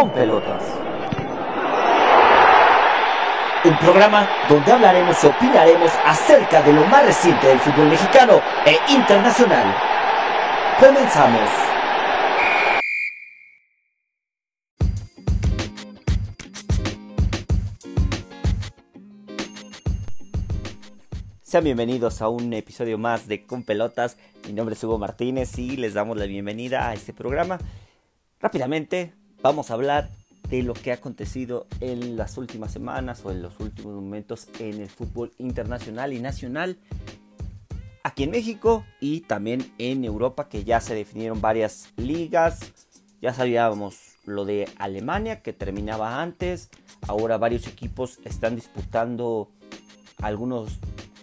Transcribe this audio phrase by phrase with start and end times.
[0.00, 0.62] con pelotas.
[3.62, 8.78] Un programa donde hablaremos y opinaremos acerca de lo más reciente del fútbol mexicano e
[8.90, 9.76] internacional.
[10.80, 11.50] Comenzamos.
[21.42, 24.16] Sean bienvenidos a un episodio más de Con Pelotas.
[24.46, 27.58] Mi nombre es Hugo Martínez y les damos la bienvenida a este programa.
[28.40, 30.10] Rápidamente vamos a hablar
[30.48, 34.80] de lo que ha acontecido en las últimas semanas o en los últimos momentos en
[34.80, 36.78] el fútbol internacional y nacional
[38.02, 42.72] aquí en México y también en Europa que ya se definieron varias ligas.
[43.20, 46.70] Ya sabíamos lo de Alemania que terminaba antes.
[47.06, 49.48] Ahora varios equipos están disputando
[50.18, 50.78] algunos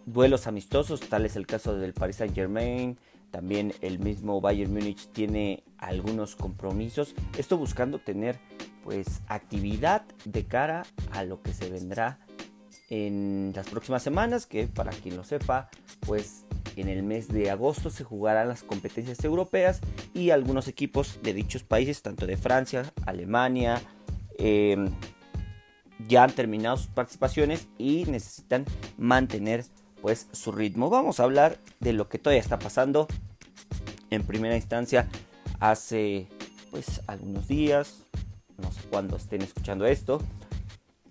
[0.05, 2.97] duelos amistosos, tal es el caso del Paris Saint Germain,
[3.31, 8.39] también el mismo Bayern Múnich tiene algunos compromisos, esto buscando tener
[8.83, 12.19] pues actividad de cara a lo que se vendrá
[12.89, 15.69] en las próximas semanas, que para quien lo sepa,
[16.01, 16.45] pues
[16.77, 19.81] en el mes de agosto se jugarán las competencias europeas
[20.13, 23.81] y algunos equipos de dichos países, tanto de Francia, Alemania,
[24.37, 24.89] em,
[26.07, 28.65] ya han terminado sus participaciones y necesitan
[28.97, 29.65] mantener
[30.01, 30.89] pues su ritmo.
[30.89, 33.07] Vamos a hablar de lo que todavía está pasando.
[34.09, 35.07] En primera instancia,
[35.59, 36.27] hace
[36.71, 38.03] pues algunos días,
[38.57, 40.21] no sé cuándo estén escuchando esto,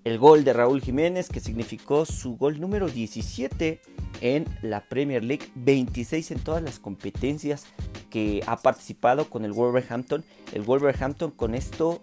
[0.05, 3.81] el gol de Raúl Jiménez que significó su gol número 17
[4.21, 7.67] en la Premier League, 26 en todas las competencias
[8.09, 10.25] que ha participado con el Wolverhampton.
[10.53, 12.03] El Wolverhampton con esto,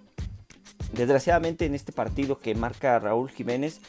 [0.94, 3.80] desgraciadamente en este partido que marca Raúl Jiménez,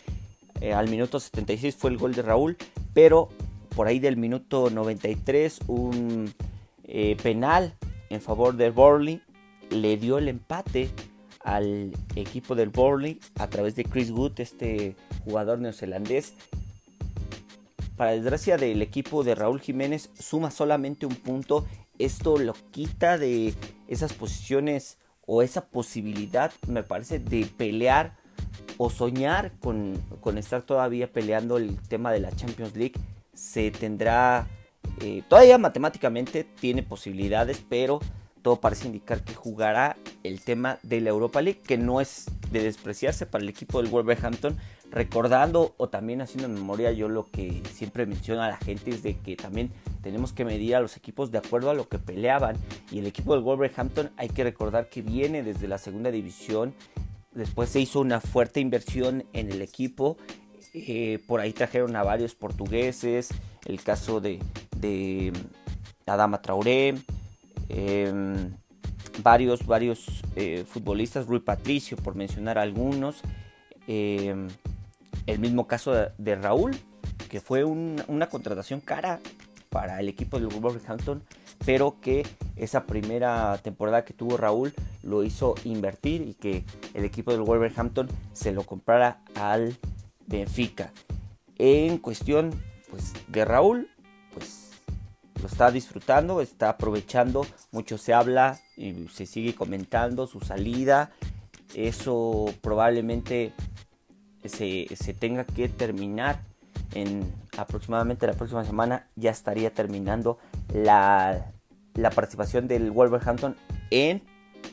[0.61, 2.56] eh, al minuto 76 fue el gol de Raúl,
[2.95, 3.28] pero
[3.77, 6.33] por ahí del minuto 93 un
[6.84, 7.75] eh, penal
[8.09, 9.20] en favor del Burnley
[9.70, 10.91] le dio el empate
[11.42, 16.34] al equipo del Burnley a través de Chris Wood, este jugador neozelandés.
[17.97, 21.66] Para desgracia del equipo de Raúl Jiménez suma solamente un punto.
[21.99, 23.55] Esto lo quita de
[23.87, 28.16] esas posiciones o esa posibilidad, me parece, de pelear
[28.77, 29.99] o soñar con,
[30.37, 32.95] estar todavía peleando el tema de la Champions League,
[33.33, 34.47] se tendrá,
[35.01, 38.01] eh, todavía matemáticamente tiene posibilidades, pero
[38.43, 42.62] todo parece indicar que jugará el tema de la Europa League, que no es de
[42.62, 44.59] despreciarse para el equipo del Wolverhampton,
[44.91, 49.17] recordando o también haciendo memoria yo lo que siempre menciona a la gente es de
[49.17, 52.56] que también tenemos que medir a los equipos de acuerdo a lo que peleaban.
[52.93, 56.75] Y el equipo del Wolverhampton hay que recordar que viene desde la segunda división
[57.34, 60.17] Después se hizo una fuerte inversión en el equipo.
[60.72, 63.31] Eh, por ahí trajeron a varios portugueses.
[63.65, 64.41] El caso de,
[66.06, 66.94] Adama Traoré.
[67.69, 68.53] Em,
[69.23, 71.27] varios, varios eh, futbolistas.
[71.27, 73.21] Rui Patricio, por mencionar algunos.
[73.87, 74.49] Em,
[75.27, 76.77] el mismo caso de, Raúl,
[77.28, 79.21] que fue una contratación cara
[79.71, 81.23] para el equipo del Wolverhampton
[81.65, 82.26] pero que
[82.56, 88.09] esa primera temporada que tuvo Raúl lo hizo invertir y que el equipo del Wolverhampton
[88.32, 89.76] se lo comprara al
[90.26, 90.93] Benfica.
[91.59, 92.50] En cuestión
[92.91, 93.88] pues, de Raúl,
[94.32, 94.70] pues
[95.41, 101.10] lo está disfrutando, está aprovechando, mucho se habla y se sigue comentando su salida.
[101.75, 103.53] Eso probablemente
[104.44, 106.41] se, se tenga que terminar
[106.94, 110.38] en aproximadamente la próxima semana ya estaría terminando
[110.72, 111.53] la,
[111.94, 113.56] la participación del Wolverhampton
[113.91, 114.22] en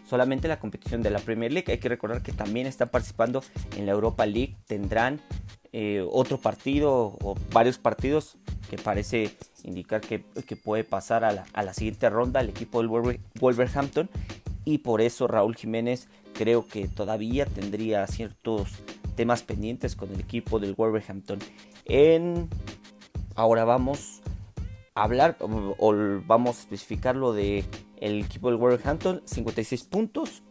[0.08, 1.72] solamente la competición de la Premier League.
[1.72, 3.44] Hay que recordar que también está participando
[3.78, 4.56] en la Europa League.
[4.68, 5.22] Tendrán
[5.74, 8.38] eh, otro partido o varios partidos
[8.70, 9.32] que parece
[9.64, 10.20] indicar que,
[10.64, 14.09] puede pasar a la, siguiente ronda el equipo del Wolverhampton.
[14.64, 18.70] Y por eso Raúl Jiménez creo que todavía tendría ciertos
[19.16, 21.40] temas pendientes con el equipo del Wolverhampton.
[23.35, 24.22] Ahora vamos
[24.96, 25.94] hablar o,
[26.25, 27.66] vamos a especificar lo de
[27.97, 30.43] el equipo del Wolverhampton, 56 puntos.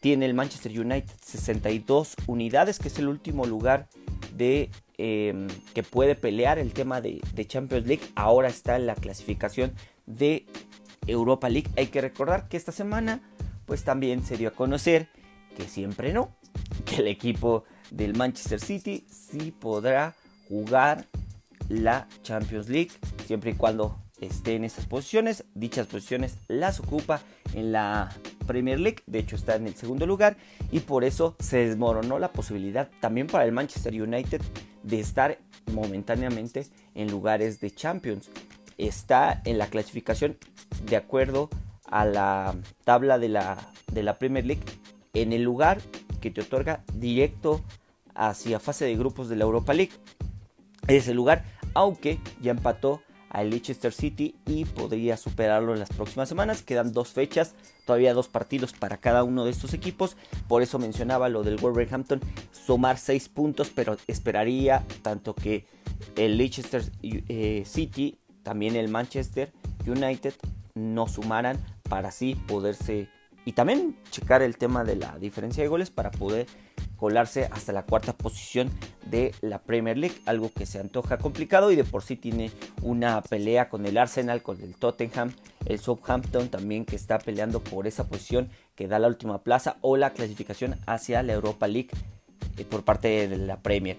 [0.00, 3.88] Tiene el Manchester United 62 unidades, que es el último lugar
[4.36, 8.02] de em, que puede pelear el tema de, de, Champions League.
[8.16, 9.72] Ahora está en la clasificación
[10.06, 10.46] de
[11.06, 11.70] Europa League.
[11.76, 13.20] Hay que recordar que esta semana,
[13.66, 15.08] pues también se dio a conocer
[15.56, 16.34] que siempre no,
[16.84, 20.16] que el equipo del Manchester City sí podrá
[20.48, 21.06] jugar
[21.68, 22.90] la Champions League,
[23.26, 25.44] siempre y cuando esté en esas posiciones.
[25.54, 27.20] Dichas posiciones las ocupa
[27.54, 28.10] en la
[28.46, 30.36] Premier League, de hecho está en el segundo lugar
[30.70, 34.40] y por eso se desmoronó la posibilidad también para el Manchester United
[34.82, 35.38] de estar
[35.72, 38.30] momentáneamente en lugares de Champions.
[38.78, 40.36] Está en la clasificación
[40.84, 41.50] de acuerdo
[41.86, 42.54] a la
[42.84, 43.58] tabla de la,
[43.92, 44.62] de la Premier League
[45.14, 45.80] en el lugar
[46.20, 47.60] que te otorga directo
[48.14, 49.92] hacia fase de grupos de la Europa League.
[50.88, 51.44] Es el lugar,
[51.74, 53.02] aunque ya empató
[53.32, 56.62] al Leicester City y podría superarlo en las próximas semanas.
[56.62, 57.54] Quedan dos fechas,
[57.86, 60.16] todavía dos partidos para cada uno de estos equipos.
[60.48, 62.20] Por eso mencionaba lo del Wolverhampton,
[62.52, 65.66] sumar seis puntos, pero esperaría tanto que
[66.16, 69.50] el Leicester eh, City, también el Manchester
[69.86, 70.34] United
[70.74, 71.58] no sumaran
[71.88, 73.08] para así poderse
[73.44, 76.46] y también checar el tema de la diferencia de goles para poder
[77.02, 78.70] colarse hasta la cuarta posición
[79.06, 83.20] de la Premier League, algo que se antoja complicado y de por sí tiene una
[83.22, 85.32] pelea con el Arsenal, con el Tottenham,
[85.66, 89.96] el Southampton también que está peleando por esa posición que da la última plaza o
[89.96, 91.90] la clasificación hacia la Europa League
[92.56, 93.96] eh, por parte de la Premier.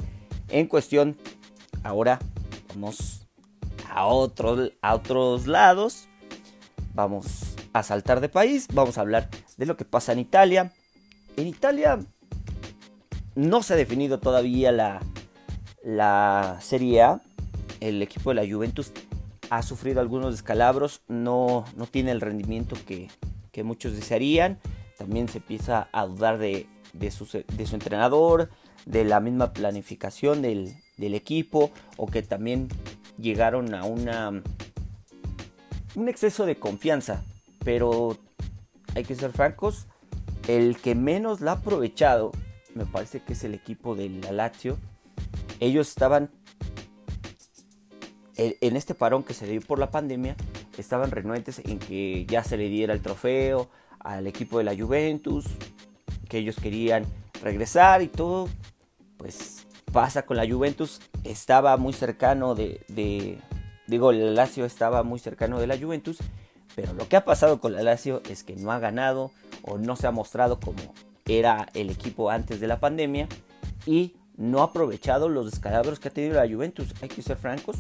[0.47, 1.17] En cuestión,
[1.83, 2.19] ahora
[2.69, 3.27] vamos
[3.89, 6.07] a otros, a otros lados,
[6.93, 10.71] vamos a saltar de país, vamos a hablar de lo que pasa en Italia.
[11.35, 11.99] En Italia
[13.35, 15.01] no se ha definido todavía la,
[15.83, 17.21] la Serie A.
[17.79, 18.91] El equipo de la Juventus
[19.49, 23.09] ha sufrido algunos descalabros, no, no tiene el rendimiento que,
[23.63, 24.59] muchos desearían.
[24.97, 26.67] También se empieza a dudar de,
[27.11, 28.49] su, de su entrenador,
[28.85, 32.67] de la misma planificación del, del, equipo o que también
[33.17, 34.41] llegaron a una
[35.95, 37.23] un exceso de confianza
[37.63, 38.17] pero
[38.95, 39.85] hay que ser francos,
[40.47, 42.31] el que menos la ha aprovechado
[42.75, 44.77] me parece que es el equipo del Lazio.
[45.59, 46.29] Ellos estaban
[48.35, 50.35] en este parón que se dio por la pandemia,
[50.77, 55.45] estaban renuentes en que ya se le diera el trofeo al equipo de la Juventus,
[56.27, 57.05] que ellos querían
[57.41, 58.49] regresar y todo,
[59.17, 63.37] pues pasa con la Juventus, estaba muy cercano de, de
[63.87, 66.17] digo, el Lazio estaba muy cercano de la Juventus
[66.75, 69.31] pero lo que ha pasado con la Lazio es que no ha ganado
[69.61, 70.93] o no se ha mostrado como
[71.25, 73.27] era el equipo antes de la pandemia
[73.85, 76.93] y no ha aprovechado los descalabros que ha tenido la Juventus.
[77.01, 77.77] Hay que ser francos.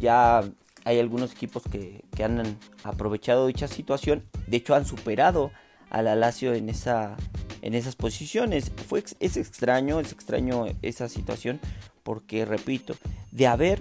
[0.00, 0.42] Ya
[0.84, 4.24] hay algunos equipos que, han aprovechado dicha situación.
[4.46, 5.50] De hecho, han superado
[5.90, 7.16] a la Lazio en, esa,
[7.62, 8.70] en esas posiciones.
[8.86, 11.60] Fue, es extraño, es extraño esa situación
[12.02, 12.94] porque, repito,
[13.32, 13.80] de haber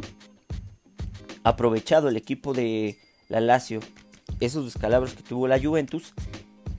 [1.43, 2.97] aprovechado el equipo de
[3.29, 3.79] la Lazio
[4.39, 6.13] esos descalabros que tuvo la Juventus,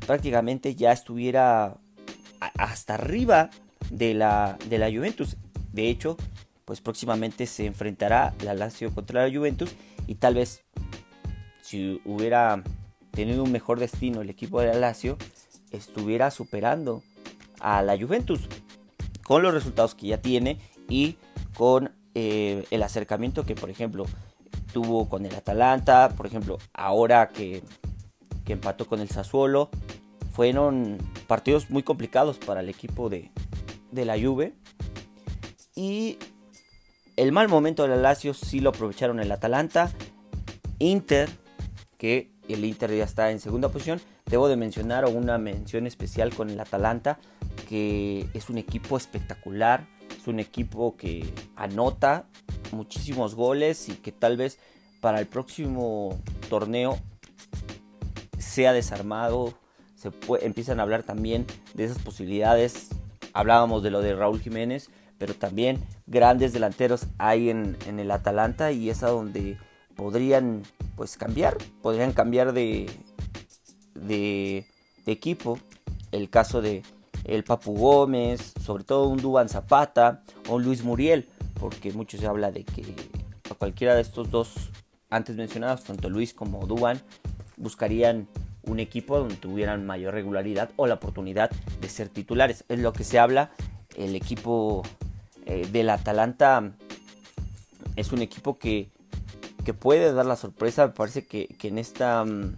[0.06, 1.78] prácticamente ya estuviera
[2.40, 3.50] hasta arriba
[3.90, 5.36] de la, de la Juventus.
[5.72, 6.16] De hecho,
[6.64, 9.74] pues próximamente se enfrentará la Lazio contra la Juventus
[10.06, 10.64] y tal vez
[11.62, 12.62] si hubiera
[13.10, 15.18] tenido un mejor destino el equipo de la Lazio,
[15.70, 17.02] estuviera superando
[17.60, 18.48] a la Juventus
[19.24, 20.58] con los resultados que ya tiene
[20.88, 21.16] y
[21.54, 24.06] con eh, el acercamiento que, por ejemplo,
[24.72, 27.62] tuvo con el Atalanta, por ejemplo, ahora que,
[28.46, 29.68] empató con el Sassuolo,
[30.38, 33.32] fueron partidos muy complicados para el equipo de,
[33.90, 34.54] la Juve.
[35.74, 36.16] Y
[37.16, 39.90] el mal momento del Lazio sí lo aprovecharon el Atalanta.
[40.78, 41.28] Inter,
[41.96, 44.00] que el Inter ya está en segunda posición.
[44.26, 47.18] Debo de mencionar una mención especial con el Atalanta,
[47.68, 49.88] que es un equipo espectacular.
[50.16, 52.28] Es un equipo que anota,
[52.70, 54.60] muchísimos goles y que tal vez
[55.00, 56.16] para el próximo
[56.48, 56.96] torneo
[58.38, 59.58] sea desarmado.
[59.98, 60.12] Se
[60.42, 62.90] empiezan a hablar también de esas posibilidades.
[63.32, 68.90] Hablábamos de lo de Raúl Jiménez, pero también grandes delanteros hay en, el Atalanta y
[68.90, 69.58] es a donde
[69.96, 70.62] podrían
[70.96, 72.88] pues cambiar, podrían cambiar de,
[73.94, 74.66] de,
[75.04, 75.58] de equipo.
[76.12, 76.84] El caso de
[77.24, 81.28] el Papu Gómez, sobre todo un Duban Zapata o un Luis Muriel
[81.58, 82.84] porque mucho se habla de que
[83.50, 84.70] a cualquiera de estos dos
[85.10, 87.00] antes mencionados, tanto Luis como Duban,
[87.56, 88.28] buscarían
[88.68, 92.64] un equipo donde tuvieran mayor regularidad o la oportunidad de ser titulares.
[92.68, 93.50] Es lo que se habla.
[93.96, 94.82] El equipo
[95.46, 96.72] eh, del Atalanta
[97.96, 98.90] es un equipo que,
[99.64, 100.86] que, puede dar la sorpresa.
[100.86, 102.54] Me parece que, en esta mm,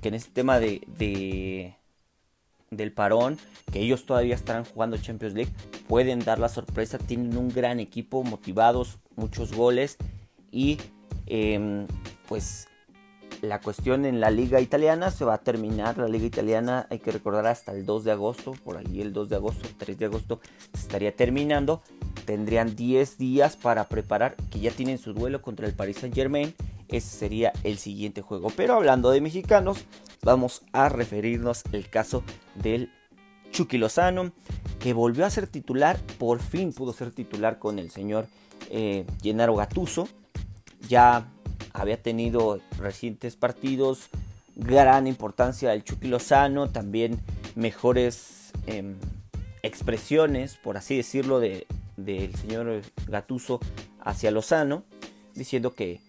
[0.00, 1.74] que en este tema de, de
[2.70, 3.38] del parón,
[3.72, 5.52] que ellos todavía estarán jugando Champions League,
[5.86, 6.98] pueden dar la sorpresa.
[6.98, 9.96] Tienen un gran equipo, motivados, muchos goles
[10.50, 10.78] y
[11.26, 11.86] em,
[12.28, 12.68] pues
[13.42, 15.98] la cuestión en la liga italiana se va a terminar.
[15.98, 19.28] La liga italiana hay que recordar hasta el 2 de agosto, por ahí el 2
[19.28, 20.40] de agosto, 3 de agosto
[20.74, 21.82] se estaría terminando.
[22.24, 26.54] Tendrían 10 días para preparar, que ya tienen su duelo contra el Paris Saint Germain.
[26.88, 28.50] Ese sería el siguiente juego.
[28.56, 29.84] Pero hablando de mexicanos,
[30.22, 32.22] vamos a referirnos el caso
[32.54, 32.90] del
[33.50, 34.32] Chucky Lozano,
[34.78, 38.26] que volvió a ser titular, por fin pudo ser titular con el señor
[38.70, 40.08] eh, Gatuso.
[40.88, 41.28] Ya
[41.72, 44.08] había tenido recientes partidos,
[44.56, 47.20] gran importancia el Chucky Lozano, también
[47.54, 48.96] mejores em,
[49.62, 53.60] expresiones, por así decirlo, del señor Gatuso
[54.00, 54.84] hacia Lozano,
[55.34, 56.00] diciendo que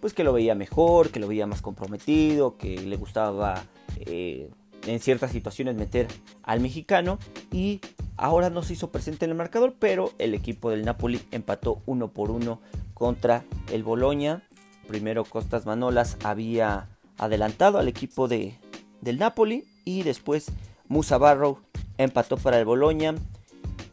[0.00, 3.64] pues que lo veía mejor, que lo veía más comprometido, que le gustaba
[4.00, 4.50] eh,
[4.86, 6.06] en ciertas situaciones meter
[6.42, 7.18] al mexicano
[7.52, 7.80] y
[8.16, 12.08] ahora no se hizo presente en el marcador, pero el equipo del Napoli empató uno
[12.08, 12.60] por uno
[12.94, 14.42] contra el Boloña.
[14.88, 16.88] Primero Costas Manolas había
[17.18, 18.58] adelantado al equipo de,
[19.00, 20.46] del Napoli y después
[20.88, 21.58] Musa Barrow
[21.98, 23.14] empató para el Boloña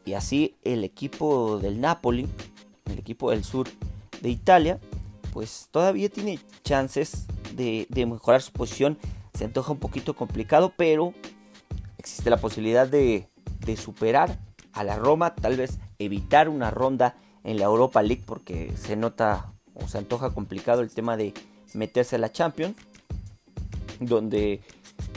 [0.05, 2.27] y así el equipo del Napoli,
[2.85, 3.67] el equipo del sur
[4.21, 4.79] de Italia,
[5.31, 8.97] pues todavía tiene chances de, mejorar su posición.
[9.33, 11.13] Se antoja un poquito complicado, pero
[11.97, 13.27] existe la posibilidad de,
[13.65, 14.39] de superar
[14.73, 19.52] a la Roma, tal vez evitar una ronda en la Europa League porque se nota
[19.75, 21.33] o se antoja complicado el tema de
[21.73, 22.75] meterse a la Champions,
[23.99, 24.61] donde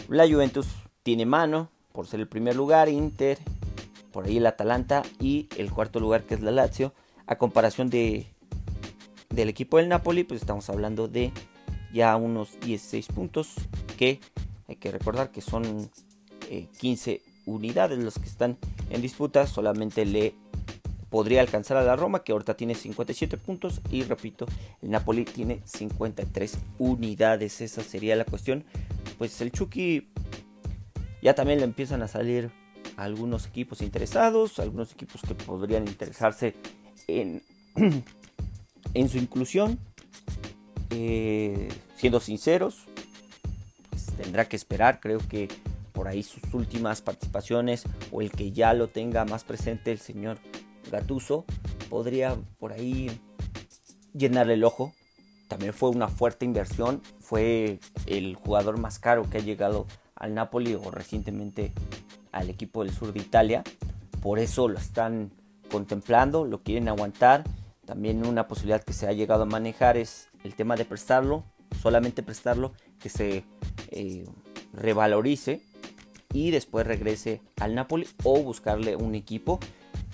[0.08, 0.66] la Juventus
[1.02, 3.38] tiene mano por ser el primer lugar, Inter,
[4.12, 6.92] por ahí el Atalanta y el cuarto lugar que es la Lazio,
[7.26, 8.26] a comparación de
[9.30, 11.32] del equipo del Napoli, pues estamos hablando de
[11.92, 13.54] ya unos 16 puntos
[13.98, 14.20] que
[14.68, 15.90] hay que recordar que son
[16.78, 18.56] 15 eh, unidades los que están
[18.90, 20.34] en disputa, solamente le
[21.16, 24.44] podría alcanzar a la Roma que ahorita tiene 57 puntos y repito,
[24.82, 28.64] el Napoli tiene 53 unidades, esa sería la cuestión.
[29.16, 30.10] Pues el Chucky
[31.22, 32.50] ya también le empiezan a salir
[32.98, 36.54] algunos equipos interesados, algunos equipos que podrían interesarse
[37.08, 37.42] en
[38.92, 39.78] en su inclusión,
[40.90, 42.84] eh, siendo sinceros,
[43.88, 45.48] pues tendrá que esperar, creo que
[45.92, 50.36] por ahí sus últimas participaciones o el que ya lo tenga más presente el señor
[50.90, 51.44] Gatuso,
[51.88, 53.20] podría por ahí
[54.12, 54.92] llenarle el ojo.
[55.48, 60.74] También fue una fuerte inversión, fue el jugador más caro que ha llegado al Napoli
[60.74, 61.72] o recientemente
[62.32, 63.62] al equipo del sur de Italia.
[64.20, 65.30] Por eso lo están
[65.70, 67.44] contemplando, lo quieren aguantar
[67.86, 71.44] también una posibilidad que se ha llegado a manejar es el tema de prestarlo,
[71.80, 73.44] solamente prestarlo, que se
[73.90, 74.26] eh,
[74.72, 75.62] revalorice
[76.32, 79.60] y después regrese al Napoli o buscarle un equipo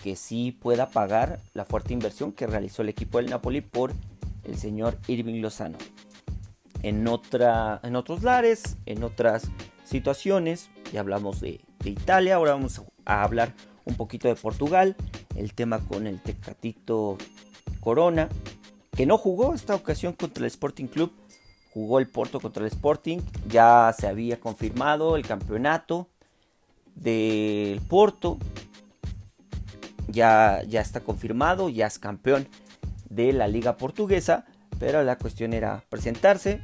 [0.02, 3.92] que sí pueda pagar la fuerte inversión que realizó el equipo del Napoli por
[4.42, 5.78] el señor Irving Lozano.
[6.82, 9.48] En, en otros lares, en otras
[9.84, 13.54] situaciones, ya hablamos de, de Italia, ahora vamos a hablar
[13.84, 14.96] un poquito de Portugal,
[15.36, 17.16] el tema con el Tecatito
[17.80, 18.28] Corona,
[18.96, 21.12] que no jugó esta ocasión contra el Sporting Club,
[21.72, 26.08] jugó el Porto contra el Sporting, ya se había confirmado el campeonato
[26.96, 28.38] del Porto,
[30.08, 32.48] ya, ya está confirmado, ya es campeón
[33.08, 34.46] de la liga portuguesa,
[34.78, 36.60] pero la cuestión era presentarse,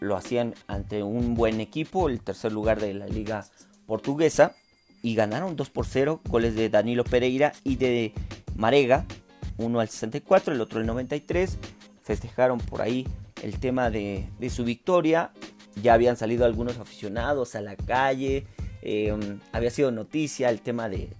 [0.00, 3.46] lo hacían ante un buen equipo, el tercer lugar de la liga
[3.86, 4.54] portuguesa,
[5.02, 8.12] y ganaron 2 por 0, goles de Danilo Pereira y de
[8.56, 9.06] Marega,
[9.58, 11.58] uno al 64, el otro al 93.
[12.02, 13.06] Festejaron por ahí
[13.42, 15.32] el tema de, su victoria.
[15.82, 18.46] Ya habían salido algunos aficionados a la calle.
[18.82, 21.10] Em, había sido noticia el tema de,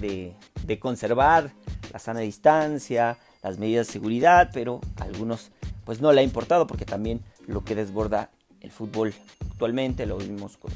[0.00, 0.34] de,
[0.78, 1.52] conservar
[1.92, 5.50] la sana distancia, las medidas de seguridad, pero a algunos
[5.84, 9.12] pues no le ha importado porque también lo que desborda el fútbol
[9.50, 10.70] actualmente, lo vimos con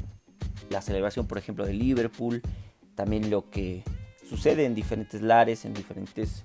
[0.69, 2.41] la celebración por ejemplo de Liverpool,
[2.95, 3.83] también lo que
[4.27, 6.43] sucede en diferentes lares, en diferentes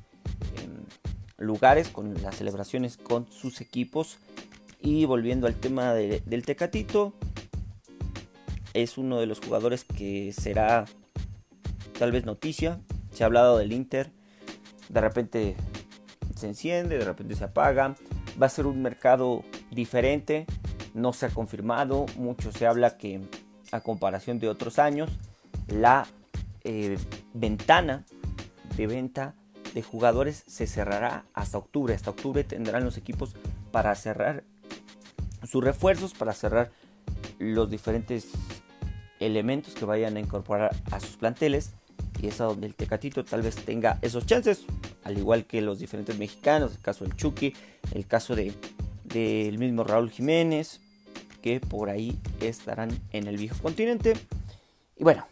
[1.41, 4.19] lugares con las celebraciones con sus equipos.
[4.81, 7.13] Y volviendo al tema del Tecatito,
[8.73, 10.87] es uno de los jugadores que será
[12.01, 12.81] tal vez noticia.
[13.13, 14.11] Se ha hablado del Inter,
[14.89, 15.55] de repente
[16.35, 17.95] se enciende, de repente se apaga.
[18.41, 20.47] Va a ser un mercado diferente,
[20.95, 22.07] no se ha confirmado.
[22.17, 23.21] Mucho se habla que
[23.71, 25.11] a comparación de otros años,
[25.69, 26.07] la
[26.65, 26.97] eh,
[27.35, 28.07] ventana
[28.79, 29.35] de venta
[29.75, 31.93] de jugadores se cerrará hasta octubre.
[31.93, 33.37] Hasta octubre tendrán los equipos
[33.73, 34.45] para cerrar
[35.47, 36.71] sus refuerzos, para cerrar
[37.39, 38.29] los diferentes
[39.19, 41.73] elementos que vayan a incorporar a sus planteles.
[42.21, 44.65] Y es a donde el Tecatito tal vez tenga esos chances,
[45.05, 47.55] al igual que los diferentes mexicanos, el caso del Chucky,
[47.95, 48.53] el caso de
[49.05, 50.81] del mismo Raúl Jiménez,
[51.43, 54.15] que por ahí estarán en el viejo continente.
[54.97, 55.27] Y bueno,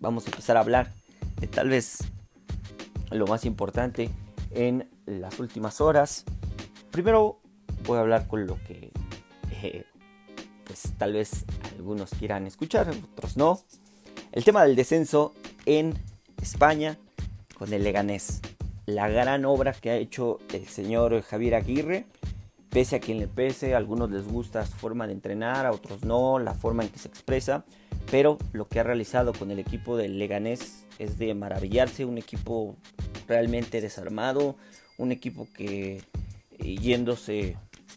[0.00, 0.92] vamos a empezar a hablar
[1.40, 1.98] de tal vez
[3.10, 4.10] lo más importante
[4.50, 6.24] en las últimas horas.
[6.90, 7.40] Primero
[7.84, 8.90] voy a hablar con lo que
[9.62, 9.84] eh,
[10.64, 11.44] pues tal vez
[11.76, 13.60] algunos quieran escuchar, otros no.
[14.32, 15.32] El tema del descenso
[15.64, 15.94] en
[16.40, 16.98] España
[17.58, 18.40] con el Leganés.
[18.86, 22.06] La gran obra que ha hecho el señor Javier Aguirre.
[22.70, 26.04] Pese a quien le pese, a algunos les gusta su forma de entrenar, a otros
[26.04, 27.64] no, la forma en que se expresa.
[28.10, 32.76] pero lo que ha realizado con el equipo del Leganés es de maravillarse, un equipo
[33.26, 34.56] realmente desarmado,
[34.98, 36.02] un equipo que
[36.58, 37.56] eh, yéndose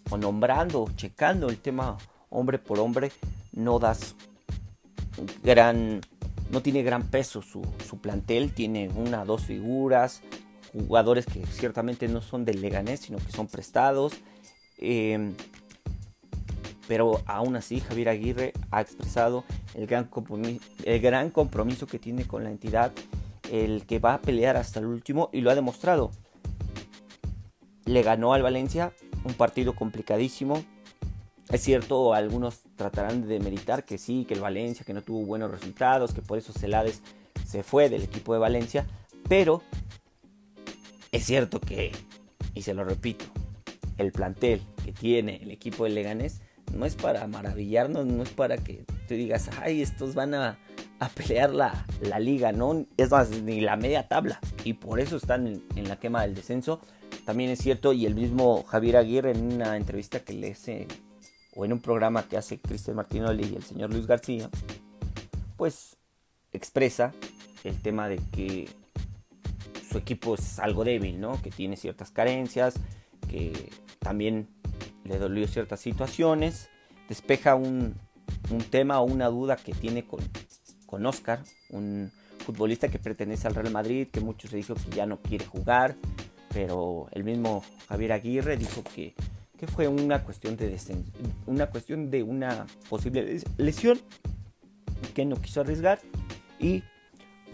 [0.10, 1.98] o nombrando, checando el tema
[2.29, 3.12] hombre por hombre,
[3.51, 4.15] no das
[5.43, 6.01] gran,
[6.50, 7.62] no tiene gran peso su,
[8.01, 10.22] plantel, tiene una, dos figuras,
[10.74, 14.13] jugadores que ciertamente no son del Leganés, sino que son prestados.
[14.77, 15.36] Em,
[16.88, 19.44] pero aún así Javier Aguirre ha expresado
[19.75, 20.10] el gran,
[20.86, 22.91] el gran compromiso que tiene con la entidad,
[23.51, 26.12] el que va a pelear hasta el último y lo ha demostrado.
[27.86, 30.63] Le ganó al Valencia, un partido complicadísimo.
[31.51, 35.50] Es cierto, algunos tratarán de demeritar que sí, que el Valencia, que no tuvo buenos
[35.50, 37.01] resultados, que por eso Celades
[37.46, 38.86] se fue del equipo de Valencia,
[39.27, 39.63] pero
[41.12, 41.91] es cierto que,
[42.53, 43.25] y se lo repito,
[43.98, 46.41] el plantel que tiene el equipo de Leganés
[46.74, 50.60] no es para maravillarnos, no es para que te digas, ay, estos van a,
[51.15, 51.86] pelear la,
[52.20, 52.86] liga, ¿no?
[52.98, 54.39] Es más, ni la media tabla.
[54.63, 56.79] Y por eso están en, la quema del descenso.
[57.25, 60.88] También es cierto, y el mismo Javier Aguirre en una entrevista que le hace,
[61.56, 64.50] o en un programa que hace Cristian Martinoli y el señor Luis García,
[65.58, 65.98] pues
[66.53, 67.13] expresa
[67.63, 68.70] el tema de que
[69.89, 71.41] su equipo es algo débil, ¿no?
[71.41, 72.75] Que tiene ciertas carencias,
[73.27, 74.48] que también
[75.03, 76.70] le dolió ciertas situaciones,
[77.08, 77.96] despeja un,
[78.70, 80.20] tema o una duda que tiene con,
[80.86, 82.12] con Oscar, un
[82.46, 85.96] futbolista que pertenece al Real Madrid, que muchos se dijo que ya no quiere jugar,
[86.53, 89.13] pero el mismo Javier Aguirre dijo que,
[89.60, 90.78] que fue una cuestión de
[91.46, 94.00] una cuestión de una posible lesión
[95.13, 96.00] que no quiso arriesgar
[96.60, 96.84] y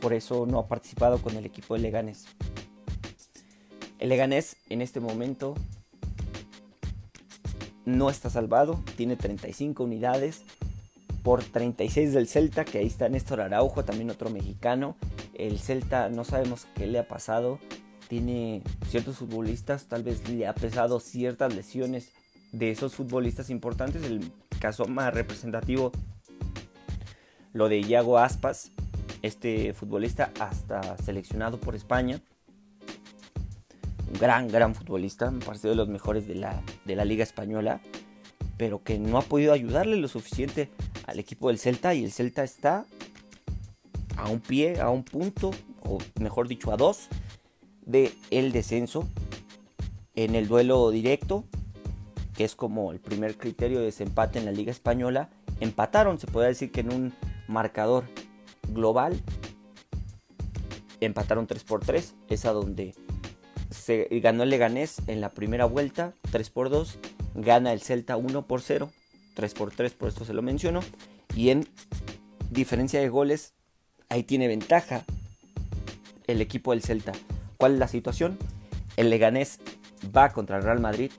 [0.01, 2.25] por eso no ha participado con el equipo de Leganés.
[3.97, 5.55] El Leganés en este momento
[7.85, 10.43] no está salvado, tiene 35 unidades
[11.23, 14.95] por 36 del Celta, que ahí está Néstor Araujo, también otro mexicano.
[15.33, 17.59] El Celta no sabemos qué le ha pasado,
[18.07, 22.11] tiene ciertos futbolistas, tal vez le ha pesado ciertas lesiones
[22.51, 24.03] de esos futbolistas importantes.
[24.03, 25.91] El caso más representativo,
[27.53, 28.71] lo de Iago Aspas,
[29.21, 32.21] este futbolista hasta seleccionado por España.
[34.07, 37.81] Un gran, gran futbolista, me parece de los mejores de la, de la Liga Española,
[38.57, 40.69] pero que no ha podido ayudarle lo suficiente
[41.07, 42.85] al equipo del Celta y el Celta está
[44.15, 45.51] a un pie, a un punto,
[45.83, 47.09] o mejor dicho, a dos
[47.85, 49.07] de el descenso
[50.15, 51.45] en el duelo directo,
[52.35, 55.29] que es como el primer criterio de desempate en la Liga Española.
[55.59, 57.13] Empataron, se puede decir que en un
[57.47, 58.05] marcador
[58.69, 59.21] global
[60.99, 62.15] empataron 3 por 3.
[62.29, 62.93] Es donde
[63.69, 66.99] se ganó el Leganés en la primera vuelta, 3 por 2.
[67.35, 68.89] Gana el Celta 1 por 0,
[69.35, 70.79] 3 por 3, por esto se lo menciono.
[71.35, 71.67] Y en
[72.49, 73.53] diferencia de goles,
[74.09, 75.03] ahí tiene ventaja
[76.27, 77.11] el equipo del Celta.
[77.57, 78.37] ¿Cuál es la situación?
[78.97, 79.59] El Leganés
[80.15, 81.11] va contra el Real Madrid.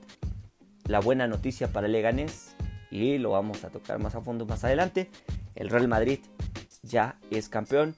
[0.85, 2.55] La buena noticia para el Leganés,
[2.91, 5.09] y lo vamos a tocar más a fondo más adelante,
[5.55, 6.19] el Real Madrid
[6.83, 7.95] ya es campeón.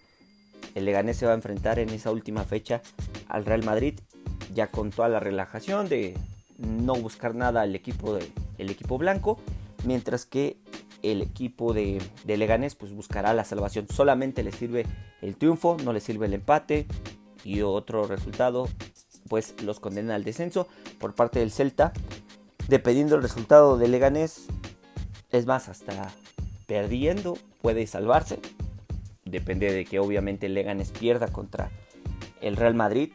[0.73, 2.81] El Leganés se va a enfrentar en esa última fecha
[3.27, 3.99] al Real Madrid,
[4.53, 6.17] ya con toda la relajación de
[6.57, 9.37] no buscar nada al equipo, de, equipo blanco,
[9.85, 10.57] mientras que
[11.03, 13.87] el equipo de, de, Leganés pues buscará la salvación.
[13.89, 14.85] Solamente le sirve
[15.21, 16.87] el triunfo, no le sirve el empate
[17.43, 18.67] y otro resultado
[19.27, 20.67] pues los condena al descenso
[20.99, 21.93] por parte del Celta.
[22.67, 24.47] Dependiendo del resultado de Leganés,
[25.31, 26.11] es más, hasta
[26.67, 28.39] perdiendo puede salvarse
[29.29, 31.71] depende de que obviamente Leganes pierda contra
[32.41, 33.11] el Real Madrid.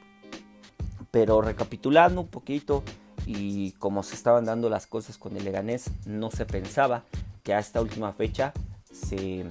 [1.11, 2.83] Pero recapitulando un poquito
[3.27, 7.05] y como se estaban dando las cosas con el Leganés, no se pensaba
[7.43, 8.53] que a esta última fecha
[8.91, 9.45] se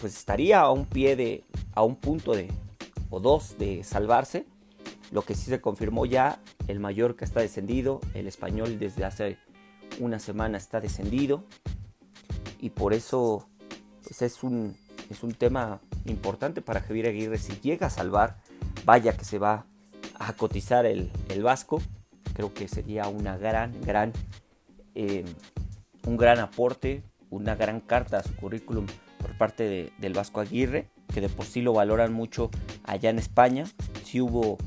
[0.00, 1.44] pues estaría a un pie de
[1.74, 2.48] a un punto de
[3.10, 4.46] o dos de salvarse.
[5.10, 9.38] Lo que sí se confirmó ya, el Mallorca está descendido, el español desde hace
[9.98, 11.44] una semana está descendido
[12.60, 13.46] y por eso
[14.02, 14.76] pues es un
[15.10, 17.36] es un tema importante para Javier Aguirre.
[17.36, 18.36] Si llega a salvar,
[18.84, 19.66] vaya que se va
[20.14, 21.10] a cotizar el,
[21.42, 21.82] Vasco.
[22.34, 24.12] Creo que sería una gran, gran,
[24.94, 25.24] eh,
[26.06, 28.86] un gran aporte, una gran carta a su currículum
[29.18, 32.50] por parte del Vasco Aguirre, que de por sí lo valoran mucho
[32.84, 33.64] allá en España.
[34.04, 34.58] Sí hubo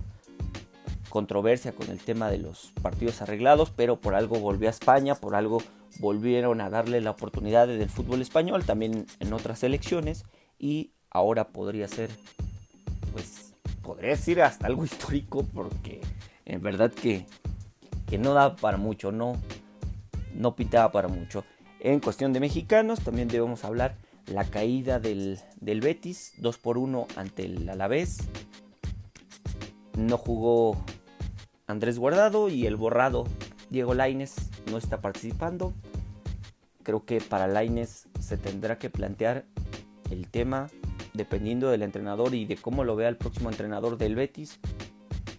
[1.09, 5.35] controversia con el tema de los partidos arreglados, pero por algo volvió a España, por
[5.35, 5.61] algo
[5.99, 10.25] volvieron a darle la oportunidad del fútbol español, también en otras elecciones,
[10.57, 12.09] y ahora podría ser,
[13.11, 13.53] pues,
[13.83, 16.01] podría decir hasta algo histórico, porque
[16.45, 17.27] en verdad que,
[18.07, 19.37] que no da para mucho, no,
[20.33, 21.45] no pintaba para mucho.
[21.79, 23.95] En cuestión de mexicanos, también debemos hablar
[24.27, 28.19] la caída del, del Betis, 2 por 1 ante el Alavés.
[29.97, 30.77] No jugó
[31.67, 33.25] Andrés Guardado y el borrado
[33.69, 34.35] Diego Laines
[34.69, 35.73] no está participando.
[36.83, 39.45] Creo que para Laines se tendrá que plantear
[40.11, 40.69] el tema
[41.13, 44.59] dependiendo del entrenador y de cómo lo vea el próximo entrenador del Betis,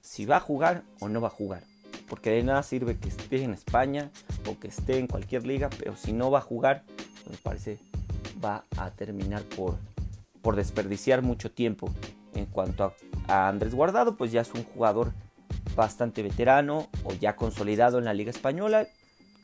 [0.00, 1.62] si va a jugar o no va a jugar.
[2.08, 4.10] Porque de nada sirve que esté en España
[4.48, 6.84] o que esté en cualquier liga, pero si no va a jugar,
[7.30, 7.78] me parece
[8.44, 9.76] va a terminar por,
[10.42, 11.90] por desperdiciar mucho tiempo.
[12.34, 12.92] En cuanto
[13.28, 15.12] a, Andrés Guardado, pues ya es un jugador
[15.76, 18.86] bastante veterano o ya consolidado en la Liga Española.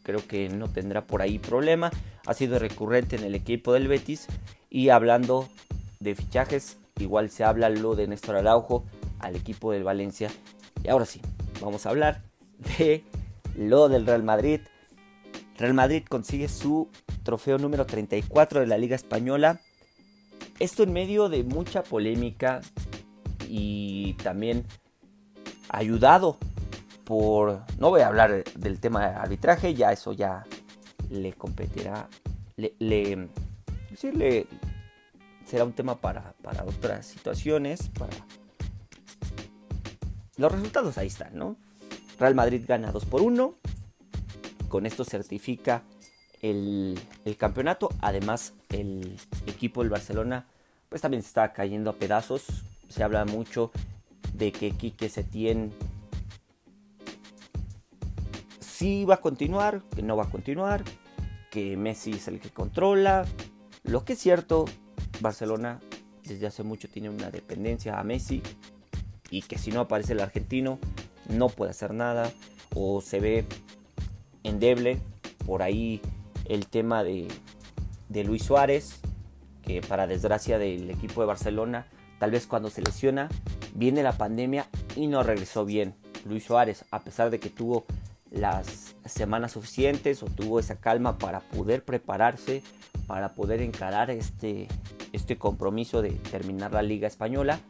[0.03, 1.91] Creo que no tendrá por ahí problema.
[2.27, 4.27] Ha sido recurrente en el equipo del Betis.
[4.69, 5.49] Y hablando
[6.01, 8.85] de fichajes, igual se habla lo de Néstor Araujo
[9.19, 10.31] al equipo del Valencia.
[10.83, 11.21] Y ahora sí,
[11.61, 12.23] vamos a hablar
[12.79, 13.05] de
[13.57, 14.61] lo del Real Madrid.
[15.59, 16.89] Real Madrid consigue su
[17.23, 19.61] trofeo número 34 de la Liga Española.
[20.59, 22.61] Esto en medio de mucha polémica
[23.49, 24.65] y también
[25.69, 26.39] ayudado
[27.05, 27.63] por...
[27.79, 30.45] No voy a hablar del tema de arbitraje, ya eso ya
[31.11, 32.09] le competirá,
[32.57, 33.29] le,
[35.45, 37.91] será un tema para, para otras situaciones.
[40.37, 41.57] Los resultados ahí están, ¿no?
[42.19, 43.55] Real Madrid gana 2 por 1.
[44.69, 45.83] Con esto certifica
[46.43, 46.99] el,
[47.39, 47.91] campeonato.
[48.01, 50.47] Además, el equipo del Barcelona
[50.89, 52.45] pues también se está cayendo a pedazos.
[52.89, 53.71] Se habla mucho
[54.35, 55.73] de que Quique Setién
[58.59, 60.83] sí va a continuar, que no va a continuar,
[61.51, 63.27] que Messi es el que controla.
[63.85, 64.65] Lo que es cierto,
[65.21, 65.81] Barcelona
[66.25, 68.43] desde hace mucho tiene una dependencia a Messi
[69.31, 70.79] y que si no aparece el argentino
[71.29, 72.33] no puede hacer nada
[72.75, 73.45] o se ve
[74.43, 75.01] endeble.
[75.47, 76.01] Por ahí
[76.51, 77.29] el tema de,
[78.25, 79.01] Luis Suárez,
[79.63, 81.87] que para desgracia del equipo de Barcelona,
[82.19, 83.29] tal vez cuando se lesiona,
[83.75, 85.95] viene la pandemia y no regresó bien.
[86.27, 87.85] Luis Suárez, a pesar de que tuvo
[88.33, 92.65] las semanas suficientes o tuvo esa calma para poder prepararse,
[93.07, 94.67] para poder encarar este,
[95.13, 97.61] este compromiso de terminar la Liga Española,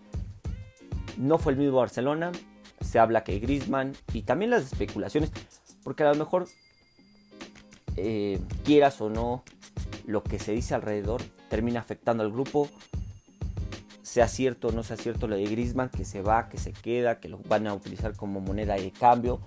[1.19, 2.33] no fue el mismo Barcelona.
[2.81, 5.31] Se habla que Griezmann y también las especulaciones,
[5.85, 6.47] porque a lo mejor
[8.03, 9.45] eh, quieras o no,
[10.07, 12.69] lo que se dice alrededor termina afectando al grupo.
[14.03, 17.21] Sea cierto o no sea cierto lo de Grisman, que se va, que se queda,
[17.21, 19.41] que lo van a utilizar como moneda de cambio.